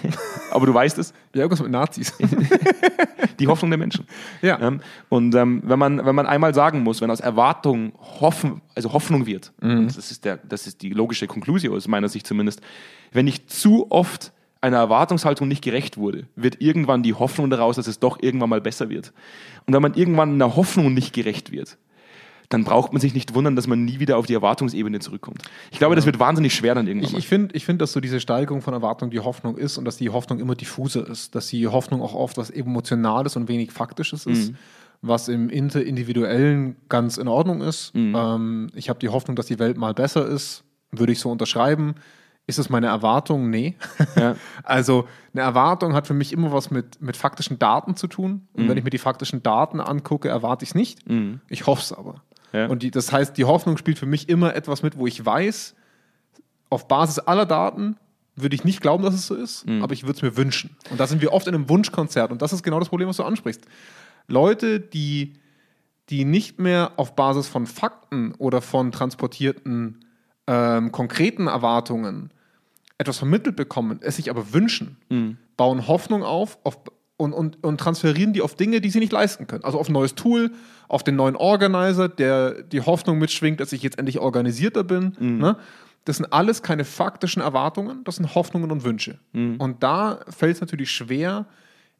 [0.50, 2.12] aber du weißt es, Ja, irgendwas mit Nazis.
[3.38, 4.06] die Hoffnung der Menschen.
[4.40, 4.60] Ja.
[4.60, 8.92] Ähm, und ähm, wenn, man, wenn man einmal sagen muss, wenn aus Erwartung Hoffen, also
[8.92, 9.86] Hoffnung wird, Mhm.
[9.86, 12.60] das, ist der, das ist die logische Konklusion aus meiner Sicht zumindest,
[13.12, 14.32] wenn ich zu oft
[14.62, 18.60] einer Erwartungshaltung nicht gerecht wurde, wird irgendwann die Hoffnung daraus, dass es doch irgendwann mal
[18.60, 19.12] besser wird.
[19.66, 21.78] Und wenn man irgendwann einer Hoffnung nicht gerecht wird,
[22.48, 25.42] dann braucht man sich nicht wundern, dass man nie wieder auf die Erwartungsebene zurückkommt.
[25.70, 27.10] Ich glaube, das wird wahnsinnig schwer dann irgendwann.
[27.10, 29.84] Ich, ich finde, ich find, dass so diese Steigerung von Erwartung die Hoffnung ist und
[29.84, 31.34] dass die Hoffnung immer diffuser ist.
[31.34, 34.52] Dass die Hoffnung auch oft was Emotionales und wenig Faktisches ist.
[35.00, 37.92] Was im Inter Individuellen ganz in Ordnung ist.
[38.14, 40.62] Ähm, ich habe die Hoffnung, dass die Welt mal besser ist.
[40.90, 41.94] Würde ich so unterschreiben.
[42.46, 43.50] Ist es meine Erwartung?
[43.50, 43.76] Nee.
[44.16, 44.36] Ja.
[44.64, 48.48] Also eine Erwartung hat für mich immer was mit, mit faktischen Daten zu tun.
[48.52, 51.00] Und wenn ich mir die faktischen Daten angucke, erwarte ich es nicht.
[51.48, 52.22] Ich hoffe es aber.
[52.52, 52.66] Ja.
[52.66, 55.74] Und die, das heißt, die Hoffnung spielt für mich immer etwas mit, wo ich weiß,
[56.68, 57.96] auf Basis aller Daten
[58.34, 60.76] würde ich nicht glauben, dass es so ist, aber ich würde es mir wünschen.
[60.90, 62.32] Und da sind wir oft in einem Wunschkonzert.
[62.32, 63.66] Und das ist genau das Problem, was du ansprichst.
[64.26, 65.34] Leute, die,
[66.08, 70.04] die nicht mehr auf Basis von Fakten oder von transportierten
[70.46, 72.30] ähm, konkreten Erwartungen
[72.98, 74.96] etwas vermittelt bekommen, es sich aber wünschen,
[75.56, 76.78] bauen Hoffnung auf, auf
[77.16, 79.64] und, und, und transferieren die auf Dinge, die sie nicht leisten können.
[79.64, 80.50] Also auf ein neues Tool,
[80.88, 85.16] auf den neuen Organizer, der die Hoffnung mitschwingt, dass ich jetzt endlich organisierter bin.
[85.38, 85.56] Ne?
[86.04, 89.20] Das sind alles keine faktischen Erwartungen, das sind Hoffnungen und Wünsche.
[89.58, 91.46] Und da fällt es natürlich schwer,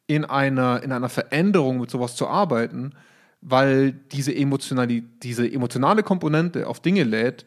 [0.09, 2.93] in einer, in einer Veränderung mit sowas zu arbeiten,
[3.40, 7.47] weil diese, emotionali diese emotionale Komponente auf Dinge lädt,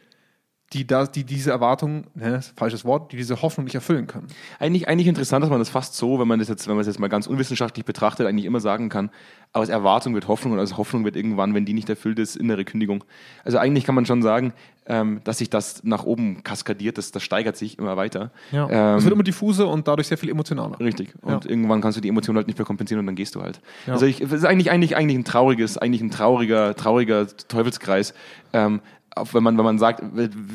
[0.74, 4.28] die, da, die diese Erwartung, ne, falsches Wort, die diese Hoffnung nicht erfüllen können.
[4.60, 6.88] Eigentlich, eigentlich interessant, dass man das fast so, wenn man das jetzt, wenn man es
[6.88, 9.12] jetzt mal ganz unwissenschaftlich betrachtet, eigentlich immer sagen kann,
[9.54, 12.66] aus Erwartung wird Hoffnung und aus Hoffnung wird irgendwann, wenn die nicht erfüllt ist, innere
[12.66, 13.04] Kündigung.
[13.46, 14.54] Also eigentlich kann man schon sagen,
[14.88, 18.32] ähm, dass sich das nach oben kaskadiert, das, das steigert sich immer weiter.
[18.52, 20.80] es Ähm, wird immer diffuser und dadurch sehr viel emotionaler.
[20.80, 21.14] Richtig.
[21.22, 21.50] Und Ja.
[21.50, 23.62] irgendwann kannst du die Emotionen halt nicht mehr kompensieren und dann gehst du halt.
[23.88, 23.94] Ja.
[23.94, 28.14] Also ich, es ist eigentlich, eigentlich, eigentlich ein trauriges, eigentlich ein trauriger, trauriger Teufelskreis.
[28.52, 28.82] Ähm,
[29.16, 30.04] auch wenn man, wenn man sagt,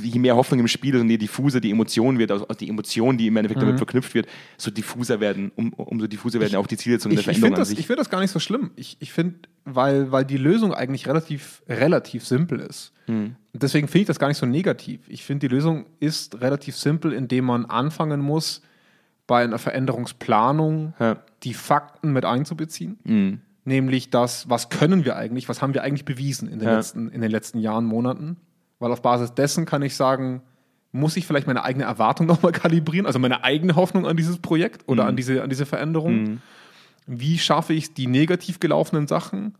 [0.02, 3.16] je mehr Hoffnung im Spiel ist und je diffuser die Emotion wird, also die Emotion,
[3.16, 3.66] die im Endeffekt Mhm.
[3.66, 4.26] damit verknüpft wird,
[4.58, 7.56] so diffuser werden, um, umso diffuser werden auch die Zielsetzungen der Ich, ich Veränderung finde
[7.56, 7.78] an das, sich.
[7.78, 8.70] ich find das gar nicht so schlimm.
[8.76, 12.92] Ich, ich finde, weil, weil die Lösung eigentlich relativ, relativ simpel ist.
[13.06, 13.34] Hm.
[13.52, 15.00] Und Deswegen finde ich das gar nicht so negativ.
[15.08, 18.62] Ich finde, die Lösung ist relativ simpel, indem man anfangen muss,
[19.26, 21.16] bei einer Veränderungsplanung Ja.
[21.44, 22.98] die Fakten mit einzubeziehen.
[23.04, 23.40] Mhm.
[23.64, 26.76] Nämlich das, was können wir eigentlich, was haben wir eigentlich bewiesen in den, Ja.
[26.76, 28.36] letzten, in den letzten Jahren, Monaten.
[28.80, 30.42] Weil auf Basis dessen kann ich sagen,
[30.90, 34.88] muss ich vielleicht meine eigene Erwartung nochmal kalibrieren, also meine eigene Hoffnung an dieses Projekt
[34.88, 36.40] oder an, diese, an diese Veränderung.
[37.06, 39.54] Wie schaffe ich es, die negativ gelaufenen Sachen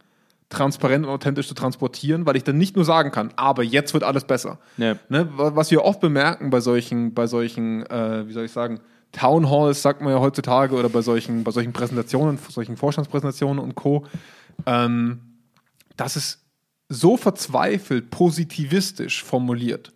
[0.48, 4.02] transparent und authentisch zu transportieren, weil ich dann nicht nur sagen kann, aber jetzt wird
[4.02, 4.58] alles besser.
[4.78, 4.96] Ja.
[5.08, 8.80] Ne, wa- was wir oft bemerken bei solchen, bei solchen, äh, wie soll ich sagen,
[9.12, 13.74] Town Halls, sagt man ja heutzutage, oder bei solchen, bei solchen Präsentationen, solchen Vorstandspräsentationen und
[13.76, 14.06] Co.,
[14.66, 15.20] ähm,
[15.96, 16.44] dass es
[16.90, 19.92] so verzweifelt positivistisch formuliert.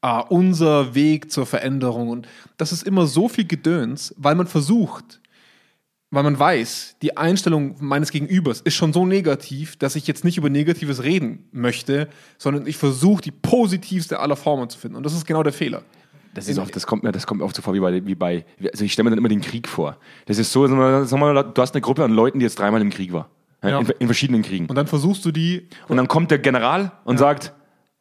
[0.00, 5.20] Ah, unser Weg zur Veränderung und das ist immer so viel Gedöns, weil man versucht,
[6.10, 10.36] weil man weiß, die Einstellung meines Gegenübers ist schon so negativ, dass ich jetzt nicht
[10.36, 12.08] über Negatives reden möchte,
[12.38, 14.96] sondern ich versuche, die positivste aller Formen zu finden.
[14.96, 15.82] Und das ist genau der Fehler.
[16.34, 18.14] Das, ist oft, das, kommt mir, das kommt mir oft so vor wie bei, wie
[18.14, 19.96] bei also ich stelle mir dann immer den Krieg vor.
[20.26, 22.90] Das ist so, sag mal, du hast eine Gruppe an Leuten, die jetzt dreimal im
[22.90, 23.28] Krieg war.
[23.64, 23.78] Ja.
[23.80, 24.66] In, in verschiedenen Kriegen.
[24.66, 25.68] Und dann versuchst du die.
[25.88, 27.52] Und dann kommt der General und sagt,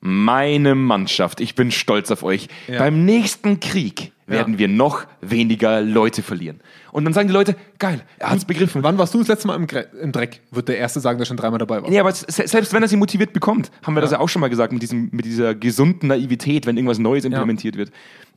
[0.06, 2.50] meine Mannschaft, ich bin stolz auf euch.
[2.68, 2.80] Ja.
[2.80, 4.60] Beim nächsten Krieg werden Ja.
[4.60, 6.60] wir noch weniger Leute verlieren.
[6.92, 8.84] Und dann sagen die Leute, geil, er hat's begriffen.
[8.84, 9.66] Wann warst du das letzte Mal im,
[10.02, 10.42] im Dreck?
[10.52, 11.90] Wird der Erste sagen, der schon dreimal dabei war.
[11.90, 14.42] Ja, aber se- selbst wenn er sie motiviert bekommt, haben wir das ja auch schon
[14.42, 17.92] mal gesagt, mit, diesem, mit dieser gesunden Naivität, wenn irgendwas Neues implementiert wird.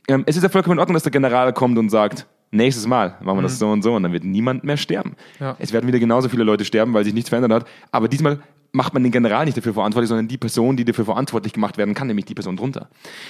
[0.07, 3.17] Ähm, es ist ja vollkommen in Ordnung, dass der General kommt und sagt, nächstes Mal
[3.21, 5.15] machen wir das so und so und dann wird niemand mehr sterben.
[5.39, 5.55] Ja.
[5.59, 7.67] Es werden wieder genauso viele Leute sterben, weil sich nichts verändert hat.
[7.91, 8.39] Aber diesmal
[8.71, 11.93] macht man den General nicht dafür verantwortlich, sondern die Person, die dafür verantwortlich gemacht werden
[11.93, 12.89] kann, nämlich die Person drunter.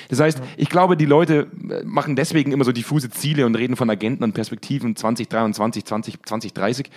[0.09, 3.75] Das heißt, ich glaube, die Leute äh, machen deswegen immer so diffuse Ziele und reden
[3.75, 6.89] von Agenten und Perspektiven 2023, 20, 2030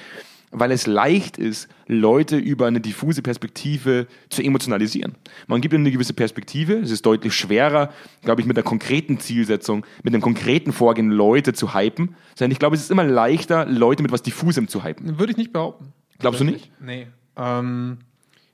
[0.50, 5.14] weil es leicht ist, Leute über eine diffuse Perspektive zu emotionalisieren.
[5.46, 7.92] Man gibt ihnen eine gewisse Perspektive, es ist deutlich schwerer,
[8.22, 12.58] glaube ich, mit einer konkreten Zielsetzung, mit einem konkreten Vorgehen Leute zu hypen, sondern ich
[12.58, 15.18] glaube, es ist immer leichter, Leute mit was Diffusem zu hypen.
[15.18, 15.92] Würde ich nicht behaupten.
[16.18, 16.70] Glaubst du nicht?
[16.80, 17.06] Nee.
[17.36, 17.98] Ähm,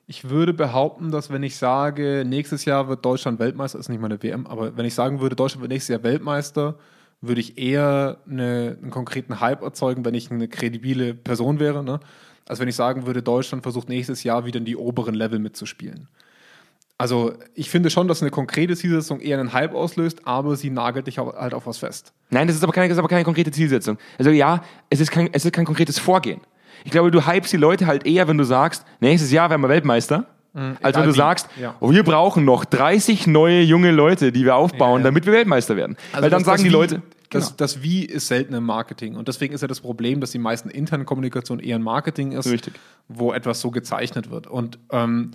[0.07, 4.23] ich würde behaupten, dass wenn ich sage, nächstes Jahr wird Deutschland Weltmeister, ist nicht meine
[4.23, 6.77] WM, aber wenn ich sagen würde, Deutschland wird nächstes Jahr Weltmeister,
[7.21, 12.01] würde ich eher eine, einen konkreten Hype erzeugen, wenn ich eine kredibile Person wäre, ne?
[12.47, 16.09] als wenn ich sagen würde, Deutschland versucht nächstes Jahr wieder in die oberen Level mitzuspielen.
[16.99, 21.07] Also ich finde schon, dass eine konkrete Zielsetzung eher einen Hype auslöst, aber sie nagelt
[21.07, 22.13] dich halt auf was fest.
[22.31, 23.99] Nein, das ist aber keine, ist aber keine konkrete Zielsetzung.
[24.17, 26.41] Also ja, es ist kein, es ist kein konkretes Vorgehen.
[26.85, 29.69] Ich glaube, du hypst die Leute halt eher, wenn du sagst, nächstes Jahr werden wir
[29.69, 30.27] Weltmeister,
[30.83, 31.75] als wenn du sagst, Ja.
[31.81, 35.05] oh, wir brauchen noch 30 neue junge Leute, die wir aufbauen, Ja, ja.
[35.05, 35.97] damit wir Weltmeister werden.
[36.13, 37.57] Weil dann das- sagen das die Wie- Leute, Das, genau.
[37.59, 39.17] das Wie ist selten im Marketing.
[39.17, 42.47] Und deswegen ist ja das Problem, dass die meisten internen Kommunikation eher ein Marketing ist,
[42.51, 42.75] Richtig.
[43.09, 44.47] wo etwas so gezeichnet wird.
[44.47, 45.33] Und ähm,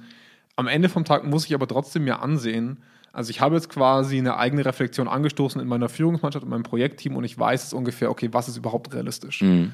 [0.56, 2.78] am Ende vom Tag muss ich aber trotzdem mir ansehen,
[3.14, 7.16] also ich habe jetzt quasi eine eigene Reflexion angestoßen in meiner Führungsmannschaft, in meinem Projektteam
[7.18, 9.42] und ich weiß jetzt ungefähr, okay, was ist überhaupt realistisch.
[9.42, 9.74] Mhm.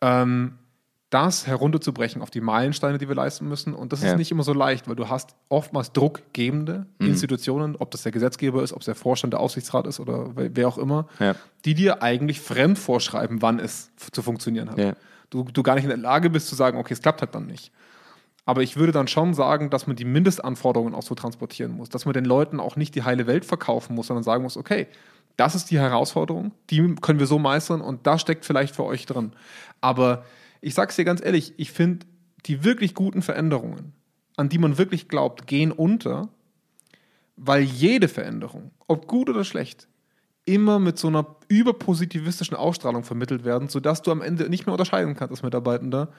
[0.00, 0.52] Ähm,
[1.10, 3.74] das herunterzubrechen auf die Meilensteine, die wir leisten müssen.
[3.74, 4.12] Und das Ja.
[4.12, 8.62] ist nicht immer so leicht, weil du hast oftmals druckgebende Institutionen, ob das der Gesetzgeber
[8.62, 11.34] ist, ob es der Vorstand, der Aufsichtsrat ist oder wer auch immer, Ja.
[11.64, 14.78] die dir eigentlich fremd vorschreiben, wann es zu funktionieren hat.
[14.78, 14.92] Ja.
[15.30, 17.46] Du, du gar nicht in der Lage bist zu sagen, okay, es klappt halt dann
[17.46, 17.72] nicht.
[18.46, 22.04] Aber ich würde dann schon sagen, dass man die Mindestanforderungen auch so transportieren muss, dass
[22.04, 24.86] man den Leuten auch nicht die heile Welt verkaufen muss, sondern sagen muss, okay,
[25.36, 29.06] das ist die Herausforderung, die können wir so meistern und da steckt vielleicht für euch
[29.06, 29.32] drin.
[29.80, 30.24] Aber
[30.60, 32.06] ich sag's dir ganz ehrlich, ich finde,
[32.46, 33.92] die wirklich guten Veränderungen,
[34.36, 36.28] an die man wirklich glaubt, gehen unter,
[37.36, 39.88] weil jede Veränderung, ob gut oder schlecht,
[40.44, 45.14] immer mit so einer überpositivistischen Ausstrahlung vermittelt werden, sodass du am Ende nicht mehr unterscheiden
[45.14, 46.12] kannst als Mitarbeitender,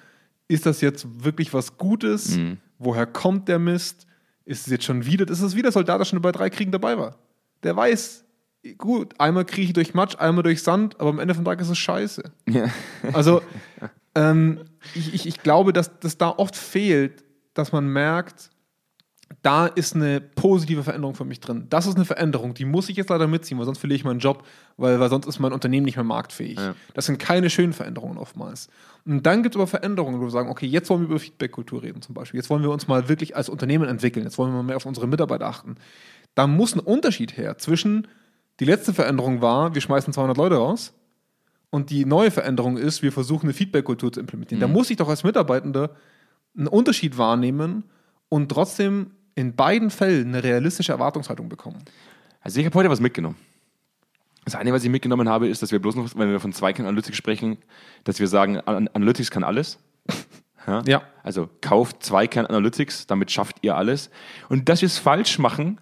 [0.47, 2.37] ist das jetzt wirklich was Gutes?
[2.77, 4.07] Woher kommt der Mist?
[4.45, 6.97] Ist es jetzt schon wieder, ist es wieder Soldat, der schon bei drei Kriegen dabei
[6.97, 7.17] war?
[7.63, 8.25] Der weiß,
[8.77, 11.69] gut, einmal kriege ich durch Matsch, einmal durch Sand, aber am Ende vom Tag ist
[11.69, 12.23] es scheiße.
[12.49, 12.65] Ja.
[13.13, 13.41] Also,
[14.15, 14.61] ähm,
[14.93, 18.49] ich, ich, ich glaube, dass das da oft fehlt, dass man merkt,
[19.41, 21.67] da ist eine positive Veränderung für mich drin.
[21.69, 24.19] Das ist eine Veränderung, die muss ich jetzt leider mitziehen, weil sonst verliere ich meinen
[24.19, 24.45] Job,
[24.77, 26.59] weil, weil sonst ist mein Unternehmen nicht mehr marktfähig.
[26.59, 26.75] Ja.
[26.93, 28.67] Das sind keine schönen Veränderungen oftmals.
[29.05, 31.81] Und dann gibt es aber Veränderungen, wo wir sagen, okay, jetzt wollen wir über Feedback-Kultur
[31.81, 32.39] reden zum Beispiel.
[32.39, 34.25] Jetzt wollen wir uns mal wirklich als Unternehmen entwickeln.
[34.25, 35.75] Jetzt wollen wir mal mehr auf unsere Mitarbeiter achten.
[36.35, 38.07] Da muss ein Unterschied her zwischen,
[38.59, 40.93] die letzte Veränderung war, wir schmeißen 200 Leute raus
[41.71, 44.61] und die neue Veränderung ist, wir versuchen eine Feedback-Kultur zu implementieren.
[44.61, 45.95] Da muss ich doch als Mitarbeitender
[46.55, 47.83] einen Unterschied wahrnehmen
[48.29, 51.79] und trotzdem in beiden Fällen eine realistische Erwartungshaltung bekommen.
[52.41, 53.37] Also ich habe heute was mitgenommen.
[54.45, 56.85] Das eine, was ich mitgenommen habe, ist, dass wir bloß noch, wenn wir von Zweikern
[56.85, 57.57] Analytics sprechen,
[58.03, 59.79] dass wir sagen, An- Analytics kann alles.
[60.67, 60.83] Ja?
[60.85, 61.01] Ja.
[61.23, 64.11] Also kauft Zweikern Analytics, damit schafft ihr alles.
[64.47, 65.81] Und dass wir es falsch machen,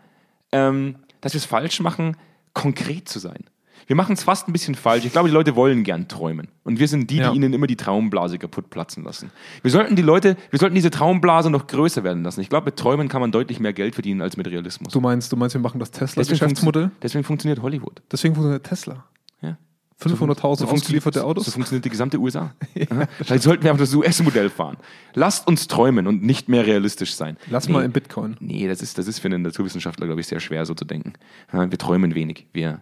[0.54, 2.16] ähm, dass wir es falsch machen,
[2.54, 3.44] konkret zu sein.
[3.90, 5.04] Wir machen es fast ein bisschen falsch.
[5.06, 6.50] Ich glaube, die Leute wollen gern träumen.
[6.64, 7.32] Und wir sind die, Ja.
[7.32, 9.32] die ihnen immer die Traumblase kaputt platzen lassen.
[9.64, 12.40] Wir sollten die Leute, wir sollten diese Traumblase noch größer werden lassen.
[12.42, 14.94] Ich glaube, mit Träumen kann man deutlich mehr Geld verdienen als mit Realismus.
[14.94, 16.84] Du meinst, du meinst, wir machen das Deswegen, Tesla-Geschäftsmodell?
[16.86, 18.00] funktio- deswegen funktioniert Hollywood.
[18.12, 19.06] Deswegen funktioniert Tesla.
[19.42, 19.58] Ja.
[20.00, 21.46] 500.000 ausgelieferte so, Autos?
[21.46, 22.54] So funktioniert die gesamte USA.
[22.76, 22.86] ja.
[23.24, 24.78] Vielleicht sollten wir einfach das US-Modell fahren.
[25.16, 27.38] Lasst uns träumen und nicht mehr realistisch sein.
[27.50, 28.38] Lass nee, mal in Bitcoin.
[28.40, 31.14] Nee, das ist, das ist für einen Naturwissenschaftler, glaube ich, sehr schwer so zu denken.
[31.52, 32.46] Wir träumen wenig.
[32.54, 32.82] Wir,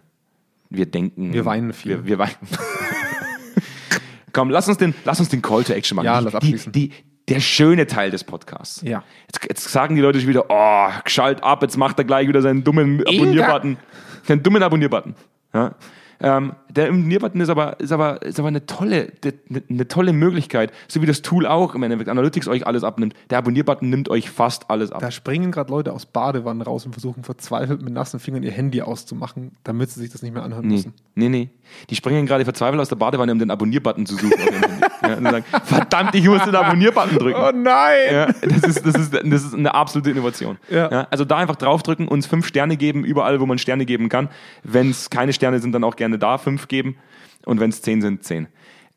[0.70, 1.32] wir denken.
[1.32, 1.92] Wir weinen viel.
[1.92, 2.34] Wir, wir weinen.
[4.32, 6.06] Komm, lass uns, den, lass uns den Call to Action machen.
[6.06, 6.72] Ja, Die- lass die, abschließen.
[6.72, 6.92] die,
[7.28, 8.82] der schöne Teil des Podcasts.
[8.82, 9.02] Ja.
[9.26, 12.40] Jetzt, jetzt sagen die Leute schon wieder, oh, schalt ab, jetzt macht er gleich wieder
[12.42, 13.76] seinen dummen Abonnierbutton.
[14.24, 15.14] Seinen dummen Abonnierbutton.
[15.54, 15.74] Ja?
[16.20, 20.72] Ähm, der Abonnier-Button ist aber, ist, aber, ist aber eine tolle, eine, eine tolle Möglichkeit,
[20.88, 23.14] so wie das Tool auch im Endeffekt Analytics euch alles abnimmt.
[23.30, 25.00] Der Abonnier-Button nimmt euch fast alles ab.
[25.00, 28.82] Da springen gerade Leute aus Badewannen raus und versuchen verzweifelt mit nassen Fingern ihr Handy
[28.82, 30.94] auszumachen, damit sie sich das nicht mehr anhören Nee, müssen.
[31.14, 31.50] nee, nee.
[31.90, 34.32] Die springen gerade verzweifelt aus der Badewanne, um den Abonnier-Button zu suchen.
[35.02, 37.40] ja, und sagen, verdammt, ich muss den Abonnier-Button drücken.
[37.40, 37.98] Oh nein!
[38.12, 40.58] Ja, das, ist, das, ist, das ist eine absolute Innovation.
[40.70, 41.06] Ja.
[41.10, 44.28] also da einfach draufdrücken, uns fünf Sterne geben, überall, wo man Sterne geben kann.
[44.62, 46.96] Wenn es keine Sterne sind, dann auch gerne da fünf geben.
[47.44, 48.48] Und wenn es zehn sind, zehn.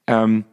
[0.07, 0.45] Ähm,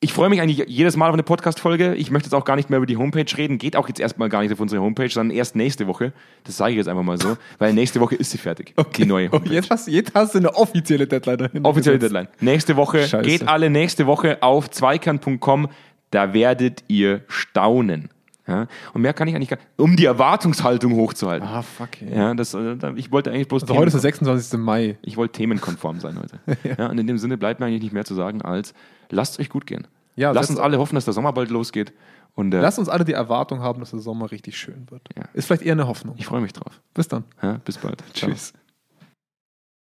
[0.00, 1.94] ich freue mich eigentlich jedes Mal auf eine Podcast-Folge.
[1.94, 3.58] Ich möchte jetzt auch gar nicht mehr über die Homepage reden.
[3.58, 6.12] Geht auch jetzt erstmal gar nicht auf unsere Homepage, sondern erst nächste Woche.
[6.42, 8.74] Das sage ich jetzt einfach mal so, weil nächste Woche ist sie fertig.
[8.96, 9.52] Die neue Oh, Homepage.
[9.54, 11.68] jetzt, hast, jetzt hast du eine offizielle Deadline dahinter.
[11.68, 12.14] Offizielle gesetzt.
[12.14, 12.34] Deadline.
[12.40, 13.06] Nächste Woche.
[13.06, 13.28] Scheiße.
[13.28, 15.68] Geht alle nächste Woche auf zweikern.com.
[16.10, 18.08] Da werdet ihr staunen.
[18.46, 18.66] Ja?
[18.92, 21.46] Und mehr kann ich eigentlich gar um die Erwartungshaltung hochzuhalten.
[21.48, 22.02] Ah, fuck.
[22.02, 22.16] ey.
[22.16, 24.58] Ja, das, äh, ich wollte eigentlich bloß Also heute ist der Themen- 26.
[24.58, 24.98] Mai.
[25.02, 26.40] ich wollte themenkonform sein heute.
[26.78, 26.88] ja.
[26.90, 28.74] und in dem Sinne bleibt mir eigentlich nicht mehr zu sagen als
[29.10, 29.86] lasst euch gut gehen.
[30.16, 31.92] Ja, lasst uns alle hoffen, dass der Sommer bald losgeht.
[32.34, 35.02] Und äh, Lass uns alle die Erwartung haben, dass der Sommer richtig schön wird.
[35.16, 35.24] Ja.
[35.34, 36.14] Ist vielleicht eher eine Hoffnung.
[36.18, 36.80] ich freue mich drauf.
[36.94, 37.24] Bis dann.
[37.42, 38.02] Ja, bis bald.
[38.14, 38.52] Tschüss.